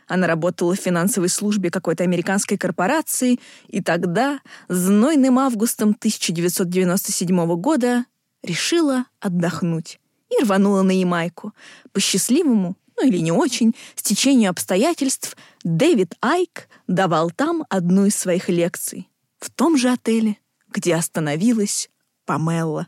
[0.06, 8.06] Она работала в финансовой службе какой-то американской корпорации, и тогда, знойным августом 1997 года,
[8.42, 11.52] решила отдохнуть и рванула на Ямайку.
[11.92, 18.48] По счастливому, ну или не очень, стечению обстоятельств, Дэвид Айк давал там одну из своих
[18.48, 19.08] лекций.
[19.38, 20.36] В том же отеле,
[20.68, 21.90] где остановилась
[22.26, 22.86] Памелла.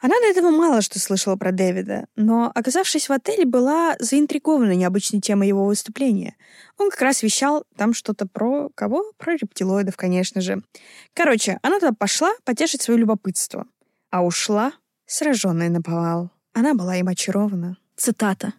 [0.00, 5.20] Она до этого мало что слышала про Дэвида, но, оказавшись в отеле, была заинтригована необычной
[5.20, 6.36] темой его выступления.
[6.78, 9.04] Он как раз вещал там что-то про кого?
[9.16, 10.62] Про рептилоидов, конечно же.
[11.14, 13.66] Короче, она туда пошла потешить свое любопытство,
[14.10, 14.72] а ушла,
[15.06, 16.30] сраженная на повал.
[16.58, 17.76] Она была им очарована.
[17.96, 18.52] Цитата.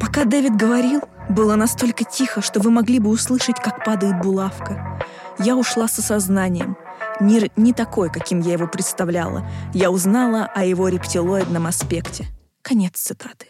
[0.00, 5.00] «Пока Дэвид говорил, было настолько тихо, что вы могли бы услышать, как падает булавка.
[5.38, 6.76] Я ушла с осознанием.
[7.20, 9.48] Мир не такой, каким я его представляла.
[9.72, 12.26] Я узнала о его рептилоидном аспекте».
[12.62, 13.46] Конец цитаты.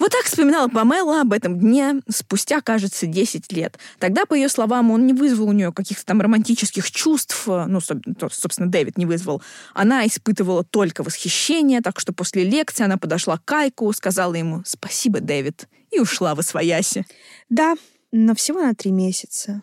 [0.00, 3.78] Вот так вспоминала Памела об этом дне спустя, кажется, 10 лет.
[3.98, 8.14] Тогда, по ее словам, он не вызвал у нее каких-то там романтических чувств, ну, соб-
[8.14, 9.42] то, собственно, Дэвид не вызвал.
[9.74, 15.20] Она испытывала только восхищение, так что после лекции она подошла к Кайку, сказала ему «Спасибо,
[15.20, 17.04] Дэвид», и ушла в освояси.
[17.50, 17.74] Да,
[18.10, 19.60] но всего на три месяца.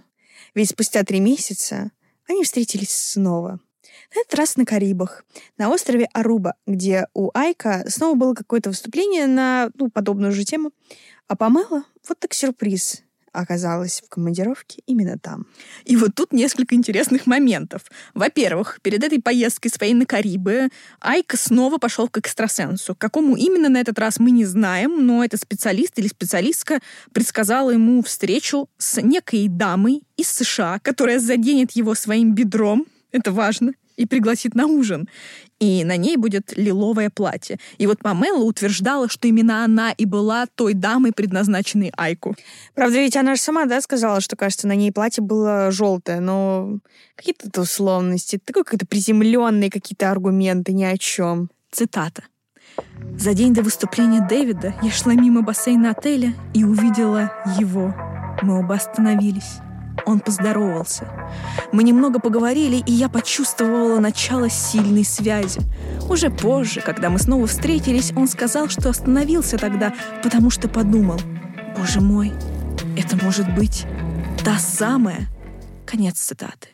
[0.54, 1.90] Ведь спустя три месяца
[2.30, 3.60] они встретились снова.
[4.16, 5.26] На этот раз на Карибах,
[5.58, 10.72] на острове Аруба, где у Айка снова было какое-то выступление на ну, подобную же тему.
[11.28, 15.46] А Памела, вот так сюрприз, оказалась в командировке именно там.
[15.86, 17.84] И вот тут несколько интересных моментов.
[18.14, 22.96] Во-первых, перед этой поездкой своей на Карибы Айк снова пошел к экстрасенсу.
[22.96, 26.80] К какому именно на этот раз мы не знаем, но этот специалист или специалистка
[27.12, 33.74] предсказала ему встречу с некой дамой из США, которая заденет его своим бедром, это важно,
[33.98, 35.10] и пригласит на ужин.
[35.60, 37.58] И на ней будет лиловое платье.
[37.80, 42.36] И вот Памела утверждала, что именно она и была той дамой, предназначенной Айку.
[42.76, 46.78] Правда, ведь она же сама, да, сказала, что, кажется, на ней платье было желтое, но
[47.16, 51.50] какие-то условности, такой какой-то приземленные какие-то аргументы ни о чем.
[51.72, 52.24] Цитата.
[53.18, 57.96] «За день до выступления Дэвида я шла мимо бассейна отеля и увидела его.
[58.44, 59.58] Мы оба остановились.
[60.06, 61.08] Он поздоровался.
[61.72, 65.62] Мы немного поговорили, и я почувствовала начало сильной связи.
[66.10, 71.20] Уже позже, когда мы снова встретились, он сказал, что остановился тогда, потому что подумал,
[71.78, 72.32] «Боже мой,
[72.98, 73.86] это может быть
[74.44, 75.28] та самая...»
[75.86, 76.70] Конец цитаты.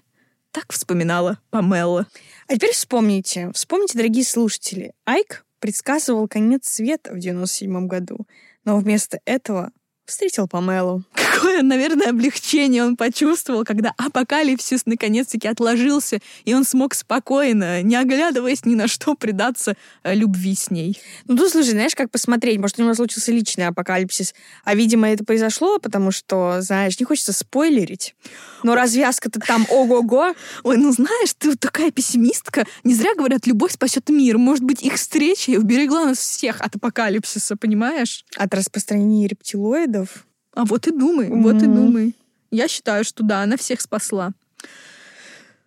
[0.51, 2.07] Так вспоминала Памела.
[2.47, 8.27] А теперь вспомните, вспомните, дорогие слушатели, Айк предсказывал конец света в 97 году,
[8.65, 9.71] но вместо этого
[10.05, 11.03] встретил Памелу.
[11.33, 18.65] Какое, наверное, облегчение он почувствовал, когда апокалипсис наконец-таки отложился, и он смог спокойно, не оглядываясь
[18.65, 20.99] ни на что, предаться э, любви с ней.
[21.25, 22.59] Ну, тут, слушай, знаешь, как посмотреть?
[22.59, 27.33] Может, у него случился личный апокалипсис, а, видимо, это произошло, потому что, знаешь, не хочется
[27.33, 28.15] спойлерить.
[28.63, 30.33] Но развязка-то там ого-го.
[30.63, 32.65] Ой, ну знаешь, ты вот такая пессимистка.
[32.83, 34.37] Не зря говорят, любовь спасет мир.
[34.37, 38.23] Может быть, их встреча уберегла нас всех от апокалипсиса, понимаешь?
[38.37, 40.25] От распространения рептилоидов?
[40.53, 41.41] А вот и думай, mm-hmm.
[41.41, 42.15] вот и думай.
[42.51, 44.31] Я считаю, что да, она всех спасла.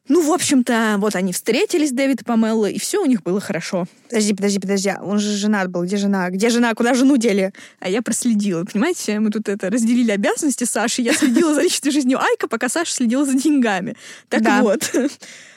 [0.08, 3.86] Ну, в общем-то, вот они встретились, Дэвид и Памелла, и все у них было хорошо.
[4.08, 4.92] Подожди, подожди, подожди.
[5.02, 5.82] Он же женат был.
[5.82, 6.30] Где жена?
[6.30, 6.74] Где жена?
[6.74, 7.52] Куда жену дели?
[7.80, 8.64] А я проследила.
[8.64, 11.02] Понимаете, мы тут это разделили обязанности Саши.
[11.02, 13.96] Я следила за личной жизнью Айка, пока Саша следила за деньгами.
[14.28, 14.62] Так да.
[14.62, 14.92] вот.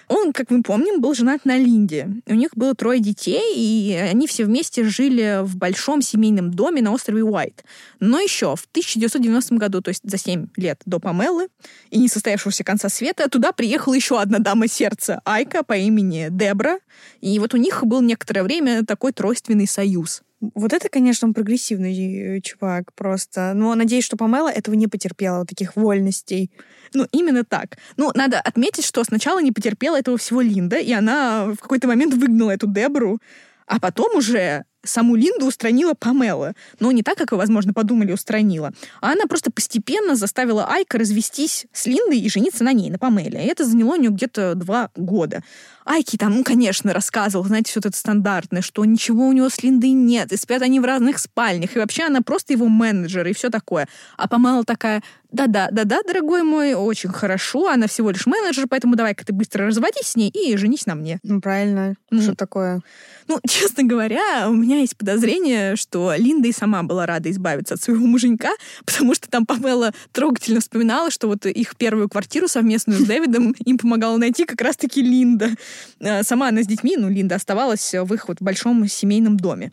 [0.10, 2.10] Он, как мы помним, был женат на Линде.
[2.26, 6.92] У них было трое детей, и они все вместе жили в большом семейном доме на
[6.92, 7.64] острове Уайт.
[8.00, 11.50] Но еще в 1990 году, то есть за 7 лет до Памелы
[11.92, 16.80] и несостоявшегося конца света, туда приехала еще одна дама сердца, Айка по имени Дебра.
[17.22, 20.24] И вот у них был некоторое время такой тройственный союз.
[20.42, 23.54] Вот это, конечно, он прогрессивный э, чувак просто.
[23.54, 26.52] Но надеюсь, что Памела этого не потерпела, вот таких вольностей.
[26.94, 27.78] Ну, именно так.
[27.98, 32.14] Ну, надо отметить, что сначала не потерпела этого всего Линда, и она в какой-то момент
[32.14, 33.20] выгнала эту Дебру,
[33.68, 36.54] а потом уже саму Линду устранила Памела.
[36.80, 38.72] Но не так, как вы, возможно, подумали, устранила.
[39.02, 43.44] А она просто постепенно заставила Айка развестись с Линдой и жениться на ней, на Памеле.
[43.44, 45.44] И это заняло у нее где-то два года.
[45.90, 49.90] Айки там, ну, конечно, рассказывал, знаете, все это стандартное, что ничего у него с Линдой
[49.90, 53.50] нет, и спят они в разных спальнях, и вообще она просто его менеджер, и все
[53.50, 53.88] такое.
[54.16, 59.26] А Памела такая, да-да, да-да, дорогой мой, очень хорошо, она всего лишь менеджер, поэтому давай-ка
[59.26, 61.20] ты быстро разводись с ней и женись на мне.
[61.24, 61.96] Ну, правильно.
[62.12, 62.22] Mm.
[62.22, 62.82] Что такое?
[63.28, 67.82] Ну, честно говоря, у меня есть подозрение, что Линда и сама была рада избавиться от
[67.82, 68.52] своего муженька,
[68.86, 73.78] потому что там Памела трогательно вспоминала, что вот их первую квартиру совместную с Дэвидом им
[73.78, 75.52] помогала найти как раз-таки Линда.
[76.00, 79.72] Э, сама она с детьми, ну, Линда оставалась в их вот большом семейном доме.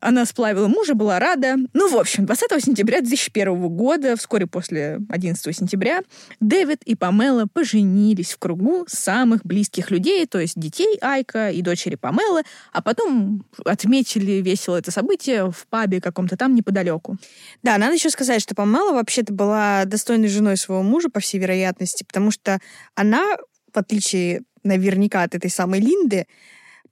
[0.00, 1.56] Она сплавила мужа, была рада.
[1.72, 6.02] Ну, в общем, 20 сентября 2001 года, вскоре после 11 сентября,
[6.40, 11.96] Дэвид и Памела поженились в кругу самых близких людей, то есть детей Айка и дочери
[11.96, 17.16] Памелы, а потом отметили весело это событие в пабе каком-то там неподалеку.
[17.62, 22.04] Да, надо еще сказать, что Памела вообще-то была достойной женой своего мужа, по всей вероятности,
[22.04, 22.58] потому что
[22.94, 23.24] она,
[23.72, 26.26] в отличие наверняка от этой самой Линды,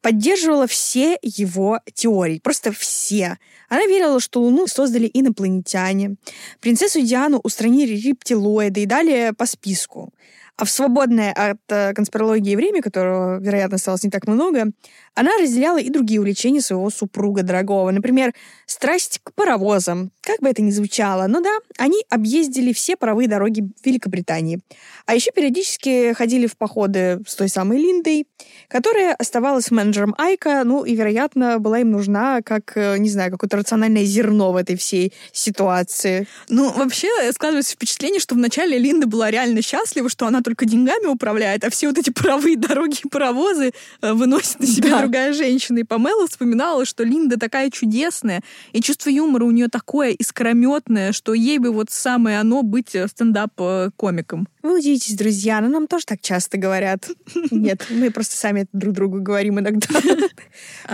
[0.00, 3.38] поддерживала все его теории, просто все.
[3.68, 6.16] Она верила, что Луну создали инопланетяне,
[6.60, 10.12] принцессу Диану устранили рептилоиды и далее по списку.
[10.56, 14.70] А в свободное от э, конспирологии время, которого, вероятно, осталось не так много,
[15.16, 17.90] она разделяла и другие увлечения своего супруга дорогого.
[17.90, 18.34] Например,
[18.66, 20.12] страсть к паровозам.
[20.20, 24.60] Как бы это ни звучало, но да, они объездили все паровые дороги Великобритании.
[25.06, 28.26] А еще периодически ходили в походы с той самой Линдой,
[28.68, 33.56] которая оставалась менеджером Айка, ну и, вероятно, была им нужна как, э, не знаю, какое-то
[33.56, 36.26] рациональное зерно в этой всей ситуации.
[36.48, 41.64] Ну, вообще, складывается впечатление, что вначале Линда была реально счастлива, что она только деньгами управляет,
[41.64, 45.05] а все вот эти паровые дороги и паровозы э, выносит на себя да.
[45.06, 45.78] Другая женщина.
[45.78, 48.42] И Памела вспоминала, что Линда такая чудесная,
[48.72, 53.06] и чувство юмора у нее такое искрометное, что ей бы вот самое оно быть э,
[53.08, 54.48] стендап-комиком.
[54.66, 57.08] Вы удивитесь, друзья, но нам тоже так часто говорят.
[57.52, 59.86] Нет, мы просто сами друг другу говорим иногда.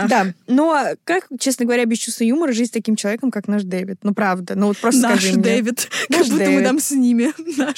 [0.09, 3.99] Да, но как, честно говоря, без чувства юмора жить с таким человеком, как наш Дэвид?
[4.03, 4.55] Ну, правда.
[4.55, 5.87] Ну, вот просто наш Дэвид.
[6.09, 7.31] Как будто мы там с ними.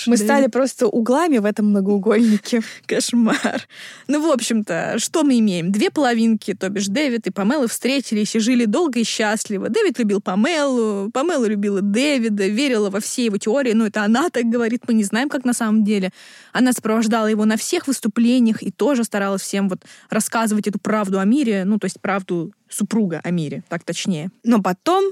[0.07, 2.61] Мы стали просто углами в этом многоугольнике.
[2.85, 3.67] Кошмар.
[4.07, 5.71] Ну, в общем-то, что мы имеем?
[5.71, 5.91] Две
[6.25, 9.69] половинки, то бишь Дэвид и Памела встретились и жили долго и счастливо.
[9.69, 14.45] Дэвид любил Памелу, Памела любила Дэвида, верила во все его теории, но это она так
[14.45, 16.11] говорит, мы не знаем, как на самом деле.
[16.53, 21.25] Она сопровождала его на всех выступлениях и тоже старалась всем вот рассказывать эту правду о
[21.25, 24.29] мире, ну, то есть правду супруга о мире, так точнее.
[24.43, 25.03] Но потом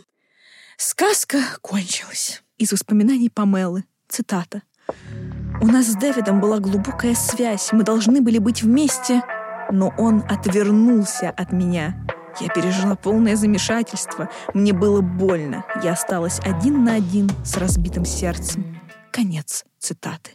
[0.77, 2.41] сказка кончилась.
[2.57, 3.83] Из воспоминаний Памелы.
[4.07, 4.61] Цитата.
[5.61, 9.21] У нас с Дэвидом была глубокая связь, мы должны были быть вместе,
[9.73, 12.05] но он отвернулся от меня.
[12.39, 18.79] Я пережила полное замешательство, мне было больно, я осталась один на один с разбитым сердцем.
[19.11, 20.31] Конец цитаты.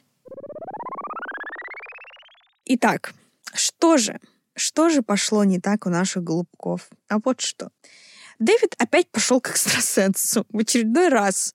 [2.64, 3.14] Итак,
[3.54, 4.20] что же?
[4.54, 6.88] Что же пошло не так у наших голубков?
[7.08, 7.70] А вот что.
[8.40, 11.54] Дэвид опять пошел к экстрасенсу в очередной раз.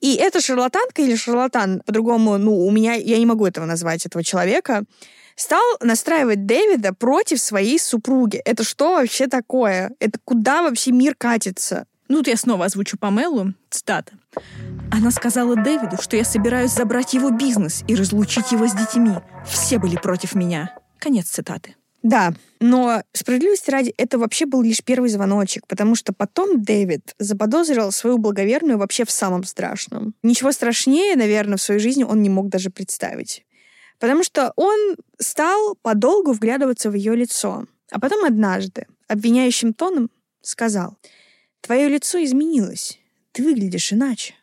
[0.00, 4.22] И эта шарлатанка или шарлатан, по-другому, ну, у меня, я не могу этого назвать, этого
[4.22, 4.84] человека,
[5.40, 8.38] стал настраивать Дэвида против своей супруги.
[8.44, 9.90] Это что вообще такое?
[9.98, 11.86] Это куда вообще мир катится?
[12.08, 14.12] Ну, тут я снова озвучу Памелу, цитата.
[14.90, 19.12] Она сказала Дэвиду, что я собираюсь забрать его бизнес и разлучить его с детьми.
[19.46, 20.74] Все были против меня.
[20.98, 21.76] Конец цитаты.
[22.02, 27.92] Да, но справедливости ради, это вообще был лишь первый звоночек, потому что потом Дэвид заподозрил
[27.92, 30.14] свою благоверную вообще в самом страшном.
[30.22, 33.44] Ничего страшнее, наверное, в своей жизни он не мог даже представить.
[34.00, 37.66] Потому что он стал подолгу вглядываться в ее лицо.
[37.90, 40.96] А потом однажды, обвиняющим тоном, сказал,
[41.60, 42.98] «Твое лицо изменилось.
[43.32, 44.34] Ты выглядишь иначе».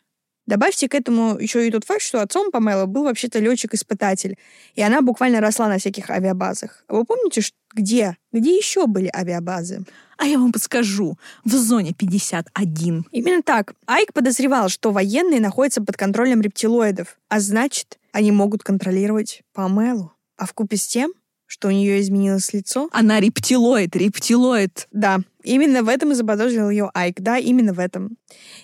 [0.46, 4.38] Добавьте к этому еще и тот факт, что отцом Памела был вообще-то летчик-испытатель,
[4.74, 6.84] и она буквально росла на всяких авиабазах.
[6.88, 7.42] А вы помните,
[7.74, 8.16] где?
[8.32, 9.84] Где еще были авиабазы?
[10.18, 11.16] А я вам подскажу.
[11.44, 13.06] В зоне 51.
[13.12, 13.74] Именно так.
[13.86, 20.12] Айк подозревал, что военные находятся под контролем рептилоидов, а значит, они могут контролировать Памелу.
[20.36, 21.12] А в купе с тем,
[21.46, 22.88] что у нее изменилось лицо...
[22.92, 24.88] Она рептилоид, рептилоид.
[24.92, 28.16] Да, Именно в этом и заподозрил ее Айк, да, именно в этом.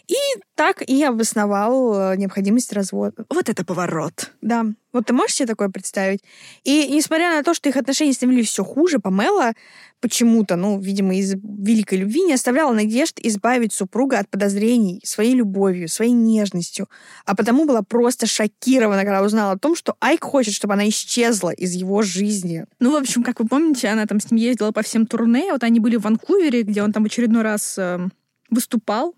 [0.09, 0.17] И
[0.55, 3.25] так и обосновал э, необходимость развода.
[3.31, 4.33] Вот это поворот.
[4.43, 4.67] Да.
[4.93, 6.21] Вот ты можешь себе такое представить?
[6.63, 9.55] И несмотря на то, что их отношения становились все хуже, Памела
[10.01, 15.89] почему-то, ну, видимо, из великой любви не оставляла надежд избавить супруга от подозрений своей любовью,
[15.89, 16.91] своей нежностью,
[17.25, 21.51] а потому была просто шокирована, когда узнала о том, что Айк хочет, чтобы она исчезла
[21.51, 22.67] из его жизни.
[22.81, 25.65] Ну, в общем, как вы помните, она там с ним ездила по всем турне, вот
[25.65, 28.09] они были в Ванкувере, где он там очередной раз э,
[28.51, 29.15] выступал.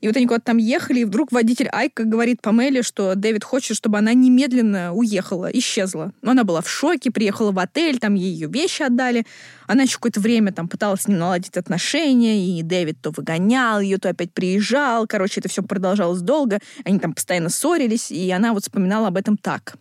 [0.00, 3.76] И вот они куда-то там ехали, и вдруг водитель Айка говорит Памеле, что Дэвид хочет,
[3.76, 6.12] чтобы она немедленно уехала, исчезла.
[6.22, 9.26] Но она была в шоке, приехала в отель, там ей ее вещи отдали.
[9.66, 13.98] Она еще какое-то время там пыталась с ним наладить отношения, и Дэвид то выгонял ее,
[13.98, 15.06] то опять приезжал.
[15.08, 16.60] Короче, это все продолжалось долго.
[16.84, 19.74] Они там постоянно ссорились, и она вот вспоминала об этом так.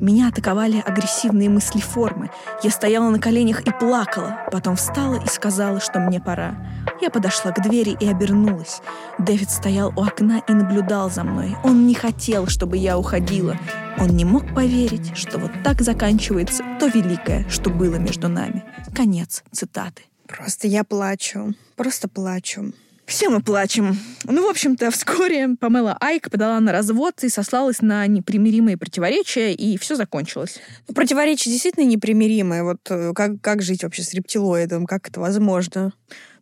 [0.00, 2.30] Меня атаковали агрессивные мысли-формы.
[2.62, 4.36] Я стояла на коленях и плакала.
[4.50, 6.56] Потом встала и сказала, что мне пора.
[7.00, 8.80] Я подошла к двери и обернулась.
[9.18, 11.56] Дэвид стоял у окна и наблюдал за мной.
[11.62, 13.56] Он не хотел, чтобы я уходила.
[13.98, 18.64] Он не мог поверить, что вот так заканчивается то великое, что было между нами.
[18.94, 20.02] Конец цитаты.
[20.26, 21.54] Просто я плачу.
[21.76, 22.72] Просто плачу.
[23.06, 23.98] Все мы плачем.
[24.24, 29.76] Ну, в общем-то, вскоре Памела Айк подала на развод и сослалась на непримиримые противоречия, и
[29.76, 30.60] все закончилось.
[30.88, 32.62] Ну, противоречия действительно непримиримые.
[32.62, 34.86] Вот э, как, как жить вообще с рептилоидом?
[34.86, 35.92] Как это возможно?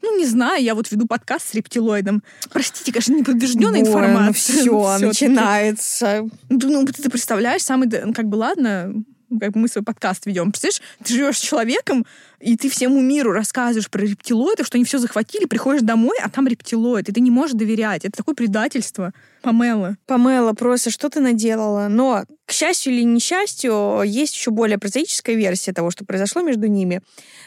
[0.02, 2.22] Ну, не знаю, я вот веду подкаст с рептилоидом.
[2.52, 4.64] Простите, конечно, неподтвержденная информация.
[4.64, 6.28] Ну все, начинается.
[6.48, 8.94] Ну, ну, ты представляешь, самый, ну, как бы, ладно,
[9.38, 10.50] как мы свой подкаст ведем.
[10.50, 12.06] Представляешь, ты живешь с человеком,
[12.40, 16.46] и ты всему миру рассказываешь про рептилоидов, что они все захватили, приходишь домой, а там
[16.46, 18.04] рептилоид, и ты не можешь доверять.
[18.04, 19.12] Это такое предательство.
[19.42, 19.96] Памела.
[20.06, 21.88] Памела, просто что ты наделала?
[21.88, 27.00] Но, к счастью или несчастью, есть еще более прозаическая версия того, что произошло между ними.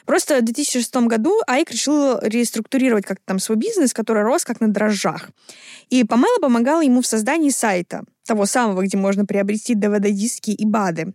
[0.05, 4.69] Просто в 2006 году Айк решил реструктурировать как-то там свой бизнес, который рос как на
[4.69, 5.29] дрожжах.
[5.89, 11.13] И Памела помогала ему в создании сайта, того самого, где можно приобрести DVD-диски и БАДы.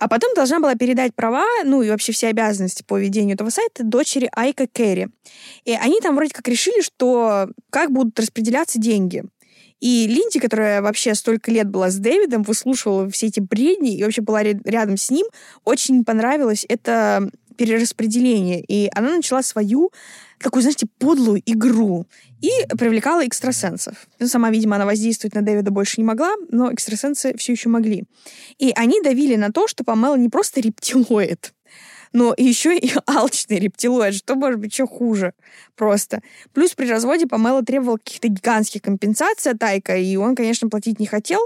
[0.00, 3.84] А потом должна была передать права, ну и вообще все обязанности по ведению этого сайта
[3.84, 5.08] дочери Айка Керри.
[5.66, 9.24] И они там вроде как решили, что как будут распределяться деньги.
[9.78, 14.22] И Линди, которая вообще столько лет была с Дэвидом, выслушивала все эти бредни и вообще
[14.22, 15.26] была рядом с ним,
[15.64, 17.30] очень понравилось это
[17.60, 18.64] перераспределение.
[18.66, 19.92] И она начала свою
[20.38, 22.06] такую, знаете, подлую игру
[22.40, 24.06] и привлекала экстрасенсов.
[24.18, 28.04] Ну, сама, видимо, она воздействовать на Дэвида больше не могла, но экстрасенсы все еще могли.
[28.58, 31.52] И они давили на то, что Памела не просто рептилоид,
[32.14, 35.34] но еще и алчный рептилоид, что может быть еще хуже
[35.76, 36.22] просто.
[36.54, 41.06] Плюс при разводе Памела требовал каких-то гигантских компенсаций от Айка, и он, конечно, платить не
[41.06, 41.40] хотел,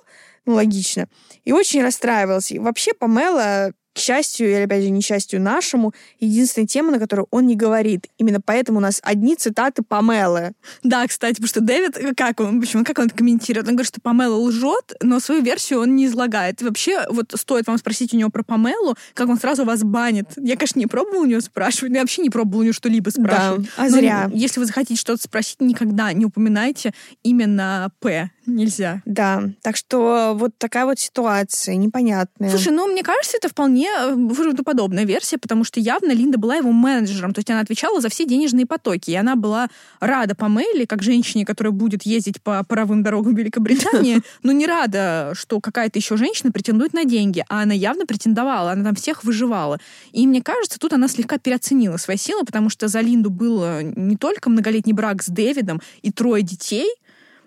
[0.46, 1.08] ну, логично,
[1.42, 2.54] и очень расстраивался.
[2.54, 7.47] И вообще Памела к счастью или, опять же, несчастью нашему, единственная тема, на которую он
[7.47, 8.09] не говорит.
[8.18, 10.53] Именно поэтому у нас одни цитаты Памелы.
[10.82, 13.68] Да, кстати, потому что Дэвид, как он, почему, как он это комментирует?
[13.68, 16.61] Он говорит, что Памела лжет, но свою версию он не излагает.
[16.61, 20.26] И вообще, вот стоит вам спросить у него про Памелу, как он сразу вас банит.
[20.36, 23.11] Я, конечно, не пробовала у него спрашивать, но я вообще не пробовала у него что-либо
[23.11, 23.68] спрашивать.
[23.76, 24.28] Да, а зря.
[24.28, 26.92] Но если вы захотите что-то спросить, никогда не упоминайте
[27.22, 28.30] именно П.
[28.47, 29.03] Нельзя.
[29.05, 32.51] Да, так что вот такая вот ситуация непонятная.
[32.51, 36.72] Слушай, ну, мне кажется, это вполне вполне подобная версия, потому что явно Линда была его
[36.72, 39.68] менеджером, то есть она отвечала за все денежные потоки, и она была
[40.01, 45.32] рада по Памеле, как женщине, которая будет ездить по паровым дорогам Великобритании, но не рада,
[45.34, 49.78] что какая-то еще женщина претендует на деньги, а она явно претендовала, она там всех выживала.
[50.12, 54.16] И мне кажется, тут она слегка переоценила свои силы, потому что за Линду был не
[54.16, 56.88] только многолетний брак с Дэвидом и трое детей,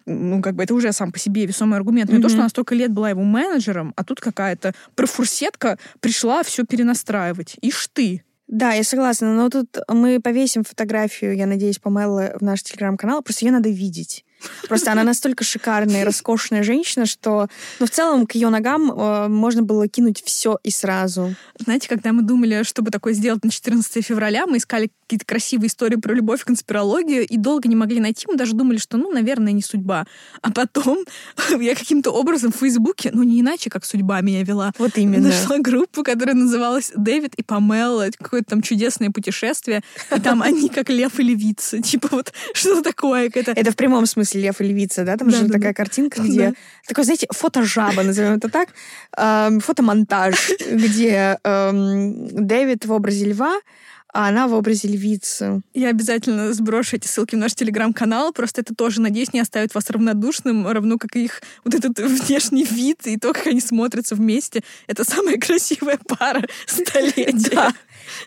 [0.08, 2.10] ну, как бы это уже сам по себе весомый аргумент.
[2.10, 2.22] Но mm-hmm.
[2.22, 7.58] то, что она столько лет была его менеджером, а тут какая-то профурсетка пришла все перенастраивать.
[7.62, 8.24] Ишь ты.
[8.48, 13.46] Да, я согласна, но тут мы повесим фотографию, я надеюсь, Памелы в наш телеграм-канал, просто
[13.46, 14.24] ее надо видеть.
[14.70, 17.48] Просто она настолько шикарная и роскошная женщина, что,
[17.80, 21.36] ну, в целом, к ее ногам э, можно было кинуть все и сразу.
[21.60, 25.96] Знаете, когда мы думали, чтобы такое сделать на 14 февраля, мы искали какие-то красивые истории
[25.96, 28.26] про любовь, конспирологию, и долго не могли найти.
[28.28, 30.06] Мы даже думали, что, ну, наверное, не судьба.
[30.42, 31.00] А потом
[31.60, 34.74] я каким-то образом в Фейсбуке, ну, не иначе, как судьба меня вела.
[34.78, 35.30] Вот именно.
[35.30, 38.08] Нашла группу, которая называлась «Дэвид и Памела».
[38.18, 39.82] Какое-то там чудесное путешествие.
[40.14, 41.82] И там они как лев и львица.
[41.82, 43.32] Типа вот что такое.
[43.34, 43.52] Это...
[43.52, 45.16] это в прямом смысле лев и львица, да?
[45.16, 45.74] Там да, же да, такая да.
[45.74, 46.50] картинка, где...
[46.50, 46.54] Да.
[46.86, 48.70] Такой, знаете, фотожаба, назовем это так.
[49.16, 53.58] Эм, фотомонтаж, где эм, Дэвид в образе льва,
[54.14, 55.62] а она в образе львицы.
[55.74, 58.32] Я обязательно сброшу эти ссылки в наш телеграм-канал.
[58.32, 62.64] Просто это тоже, надеюсь, не оставит вас равнодушным, равно как и их вот этот внешний
[62.64, 64.64] вид и то, как они смотрятся вместе.
[64.88, 67.74] Это самая красивая пара столетия.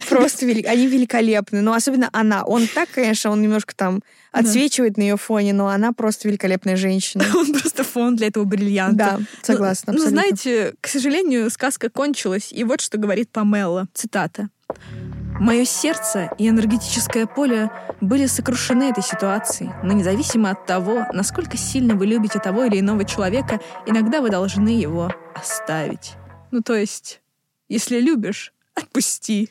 [0.08, 1.62] Просто они великолепны.
[1.62, 2.44] Но особенно она.
[2.44, 4.02] Он так, конечно, он немножко там
[4.32, 7.24] отсвечивает на ее фоне, но она просто великолепная женщина.
[7.34, 8.96] Он просто фон для этого бриллианта.
[8.96, 9.92] Да, согласна.
[9.92, 12.52] Ну, знаете, к сожалению, сказка кончилась.
[12.52, 13.88] И вот что говорит Памела.
[13.92, 14.48] Цитата.
[15.40, 17.70] Мое сердце и энергетическое поле
[18.02, 23.06] были сокрушены этой ситуацией, но независимо от того, насколько сильно вы любите того или иного
[23.06, 26.12] человека, иногда вы должны его оставить.
[26.50, 27.22] Ну, то есть,
[27.70, 29.48] если любишь, отпусти.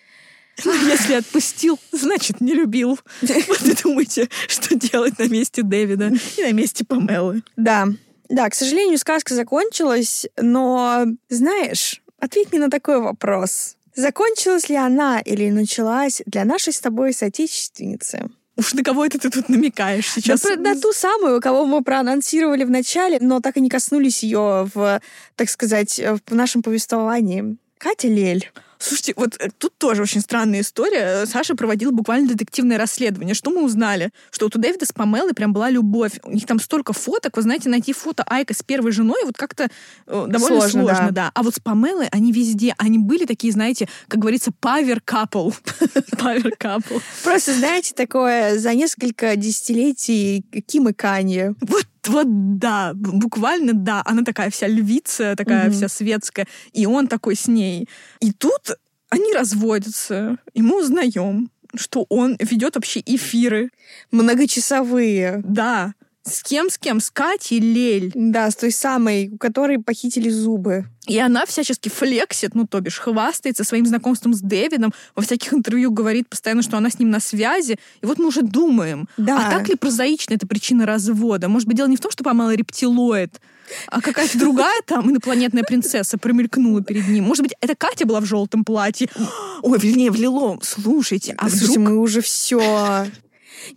[0.64, 3.00] Но если отпустил, значит, не любил.
[3.22, 7.42] Вот и думайте, что делать на месте Дэвида и на месте Памелы.
[7.56, 7.88] Да,
[8.30, 13.76] да, к сожалению, сказка закончилась, но, знаешь, ответь мне на такой вопрос.
[14.00, 18.30] Закончилась ли она или началась для нашей с тобой соотечественницы?
[18.56, 20.42] Уж на кого это ты тут намекаешь сейчас?
[20.42, 24.70] Да, на ту самую, кого мы проанонсировали в начале, но так и не коснулись ее
[24.74, 25.02] в,
[25.36, 27.58] так сказать, в нашем повествовании.
[27.80, 28.52] Катя Лель.
[28.78, 31.26] Слушайте, вот э, тут тоже очень странная история.
[31.26, 33.34] Саша проводила буквально детективное расследование.
[33.34, 34.12] Что мы узнали?
[34.32, 36.14] Что вот у Дэвида с Памелой прям была любовь.
[36.24, 37.36] У них там столько фоток.
[37.36, 39.70] Вы знаете, найти фото Айка с первой женой вот как-то
[40.08, 41.12] э, довольно сложно, сложно да.
[41.12, 41.32] да.
[41.34, 42.74] А вот с Памелой они везде.
[42.78, 45.54] Они были такие, знаете, как говорится, power couple.
[46.14, 47.02] power couple.
[47.24, 51.54] Просто, знаете, такое за несколько десятилетий Ким и Канье.
[51.62, 54.02] Вот вот да, буквально да.
[54.06, 55.74] Она такая вся львица, такая mm-hmm.
[55.74, 57.88] вся светская, и он такой с ней.
[58.20, 58.78] И тут
[59.10, 63.70] они разводятся, и мы узнаем, что он ведет вообще эфиры.
[64.12, 65.42] Многочасовые.
[65.44, 65.94] Да.
[66.30, 67.00] С кем, с кем?
[67.00, 68.12] С Катей Лель.
[68.16, 70.86] Да, с той самой, у которой похитили зубы.
[71.08, 75.92] И она всячески флексит, ну, то бишь, хвастается своим знакомством с Дэвидом, во всяких интервью
[75.92, 77.80] говорит постоянно, что она с ним на связи.
[78.02, 79.48] И вот мы уже думаем, да.
[79.48, 81.50] а так ли прозаична эта причина развода?
[81.50, 83.42] Может быть, дело не в том, что Памела рептилоид,
[83.88, 87.24] а какая-то другая там инопланетная принцесса промелькнула перед ним.
[87.24, 89.10] Может быть, это Катя была в желтом платье?
[89.64, 90.60] Ой, вернее, в лилом.
[90.62, 91.90] Слушайте, а Слушайте, вдруг...
[91.90, 93.08] мы уже все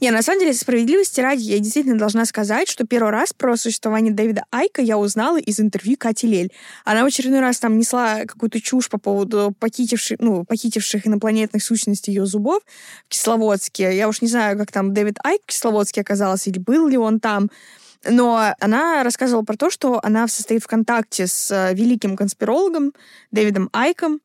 [0.01, 4.13] не, на самом деле, справедливости ради, я действительно должна сказать, что первый раз про существование
[4.13, 6.53] Дэвида Айка я узнала из интервью Кати Лель.
[6.85, 12.13] Она в очередной раз там несла какую-то чушь по поводу похитивших, ну, похитивших инопланетных сущностей
[12.13, 12.63] ее зубов
[13.07, 13.97] в Кисловодске.
[13.97, 17.21] Я уж не знаю, как там Дэвид Айк в Кисловодске оказался, или был ли он
[17.21, 17.51] там.
[18.05, 22.93] Но она рассказывала про то, что она состоит в контакте с э, великим конспирологом
[23.31, 24.21] Дэвидом Айком,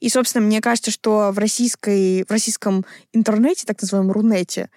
[0.00, 4.70] и, собственно, мне кажется, что в, российской, в российском интернете, так называемом Рунете,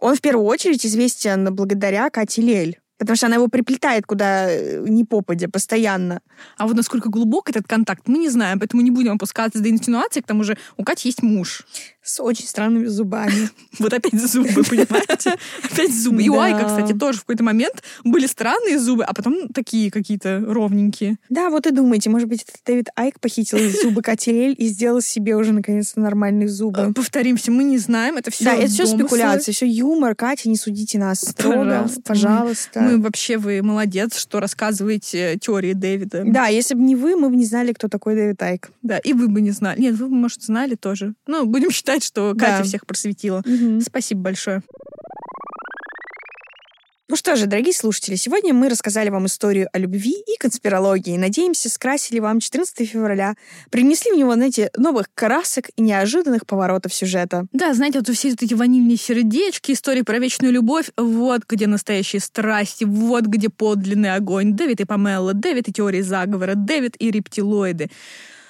[0.00, 2.78] он в первую очередь известен благодаря Кате Лель.
[2.98, 6.20] Потому что она его приплетает куда э, ни попадя, постоянно.
[6.56, 10.20] А вот насколько глубок этот контакт, мы не знаем, поэтому не будем опускаться до инсинуации.
[10.20, 11.64] К тому же у Кати есть муж.
[12.08, 13.50] С очень странными зубами.
[13.78, 15.34] Вот опять зубы, понимаете?
[15.62, 16.22] Опять зубы.
[16.22, 20.42] И у Айка, кстати, тоже в какой-то момент были странные зубы, а потом такие какие-то
[20.44, 21.18] ровненькие.
[21.28, 25.36] Да, вот и думаете, может быть, это Дэвид Айк похитил зубы Кати и сделал себе
[25.36, 26.80] уже наконец-то нормальные зубы.
[26.80, 30.14] Э, повторимся, мы не знаем, это все Да, это все спекуляции, все юмор.
[30.14, 32.80] Катя, не судите нас строго, пожалуйста.
[32.80, 36.24] Мы вообще, вы молодец, что рассказываете теории Дэвида.
[36.26, 38.70] Да, если бы не вы, мы бы не знали, кто такой Дэвид Айк.
[38.82, 39.78] Да, и вы бы не знали.
[39.80, 41.14] Нет, вы бы, может, знали тоже.
[41.26, 43.42] Ну, будем считать, сказать, что Катя всех просветила.
[43.46, 43.80] Угу.
[43.80, 44.62] Спасибо большое.
[47.10, 51.16] Ну что же, дорогие слушатели, сегодня мы рассказали вам историю о любви и конспирологии.
[51.16, 53.34] Надеемся, скрасили вам 14 февраля,
[53.70, 57.46] принесли в него, знаете, новых красок и неожиданных поворотов сюжета.
[57.54, 62.20] Да, знаете, вот все вот эти ванильные сердечки, истории про вечную любовь, вот где настоящие
[62.20, 64.52] страсти, вот где подлинный огонь.
[64.52, 67.88] Дэвид и Памела, Дэвид и теории заговора, Дэвид и рептилоиды.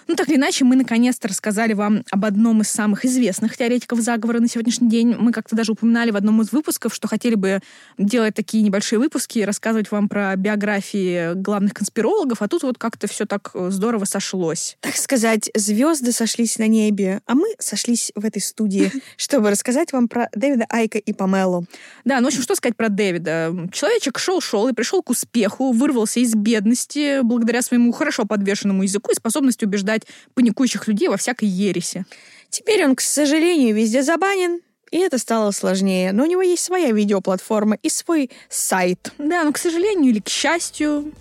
[0.08, 4.40] Ну, так или иначе, мы наконец-то рассказали вам об одном из самых известных теоретиков заговора
[4.40, 5.14] на сегодняшний день.
[5.14, 7.60] Мы как-то даже упоминали в одном из выпусков, что хотели бы
[7.98, 13.26] делать такие небольшие выпуски, рассказывать вам про биографии главных конспирологов, а тут вот как-то все
[13.26, 14.78] так э, здорово сошлось.
[14.80, 20.08] Так сказать, звезды сошлись на небе, а мы сошлись в этой студии, чтобы рассказать вам
[20.08, 21.66] про Дэвида Айка и Памелу.
[22.06, 23.68] Да, ну, в общем, что сказать про Дэвида?
[23.72, 29.14] Человечек шел-шел и пришел к успеху, вырвался из бедности благодаря своему хорошо подвешенному языку и
[29.14, 29.97] способности убеждать
[30.34, 32.04] паникующих людей во всякой ереси.
[32.50, 36.12] Теперь он, к сожалению, везде забанен, и это стало сложнее.
[36.12, 39.12] Но у него есть своя видеоплатформа и свой сайт.
[39.18, 41.12] Да, но, к сожалению или к счастью,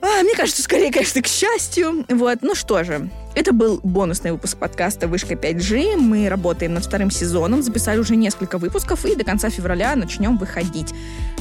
[0.00, 2.04] а, мне кажется, скорее, конечно, к счастью.
[2.08, 5.96] Вот, ну что же, это был бонусный выпуск подкаста «Вышка 5G».
[5.96, 10.92] Мы работаем над вторым сезоном, записали уже несколько выпусков, и до конца февраля начнем выходить.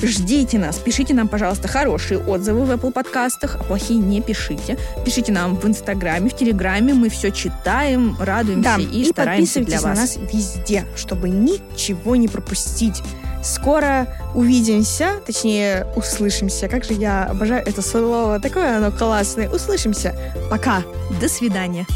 [0.04, 4.78] Ждите нас, пишите нам, пожалуйста, хорошие отзывы в Apple подкастах, а плохие не пишите.
[5.06, 9.82] Пишите нам в Инстаграме, в Телеграме, мы все читаем, радуемся Да, и, и стараемся для
[9.82, 9.84] вас.
[9.84, 13.02] на нас везде, чтобы ничего не пропустить.
[13.48, 16.68] Скоро увидимся, точнее, услышимся.
[16.68, 18.42] Как же я обожаю это слово.
[18.42, 19.50] Такое оно классное.
[19.50, 20.14] Услышимся.
[20.50, 20.84] Пока.
[21.22, 21.88] До свидания.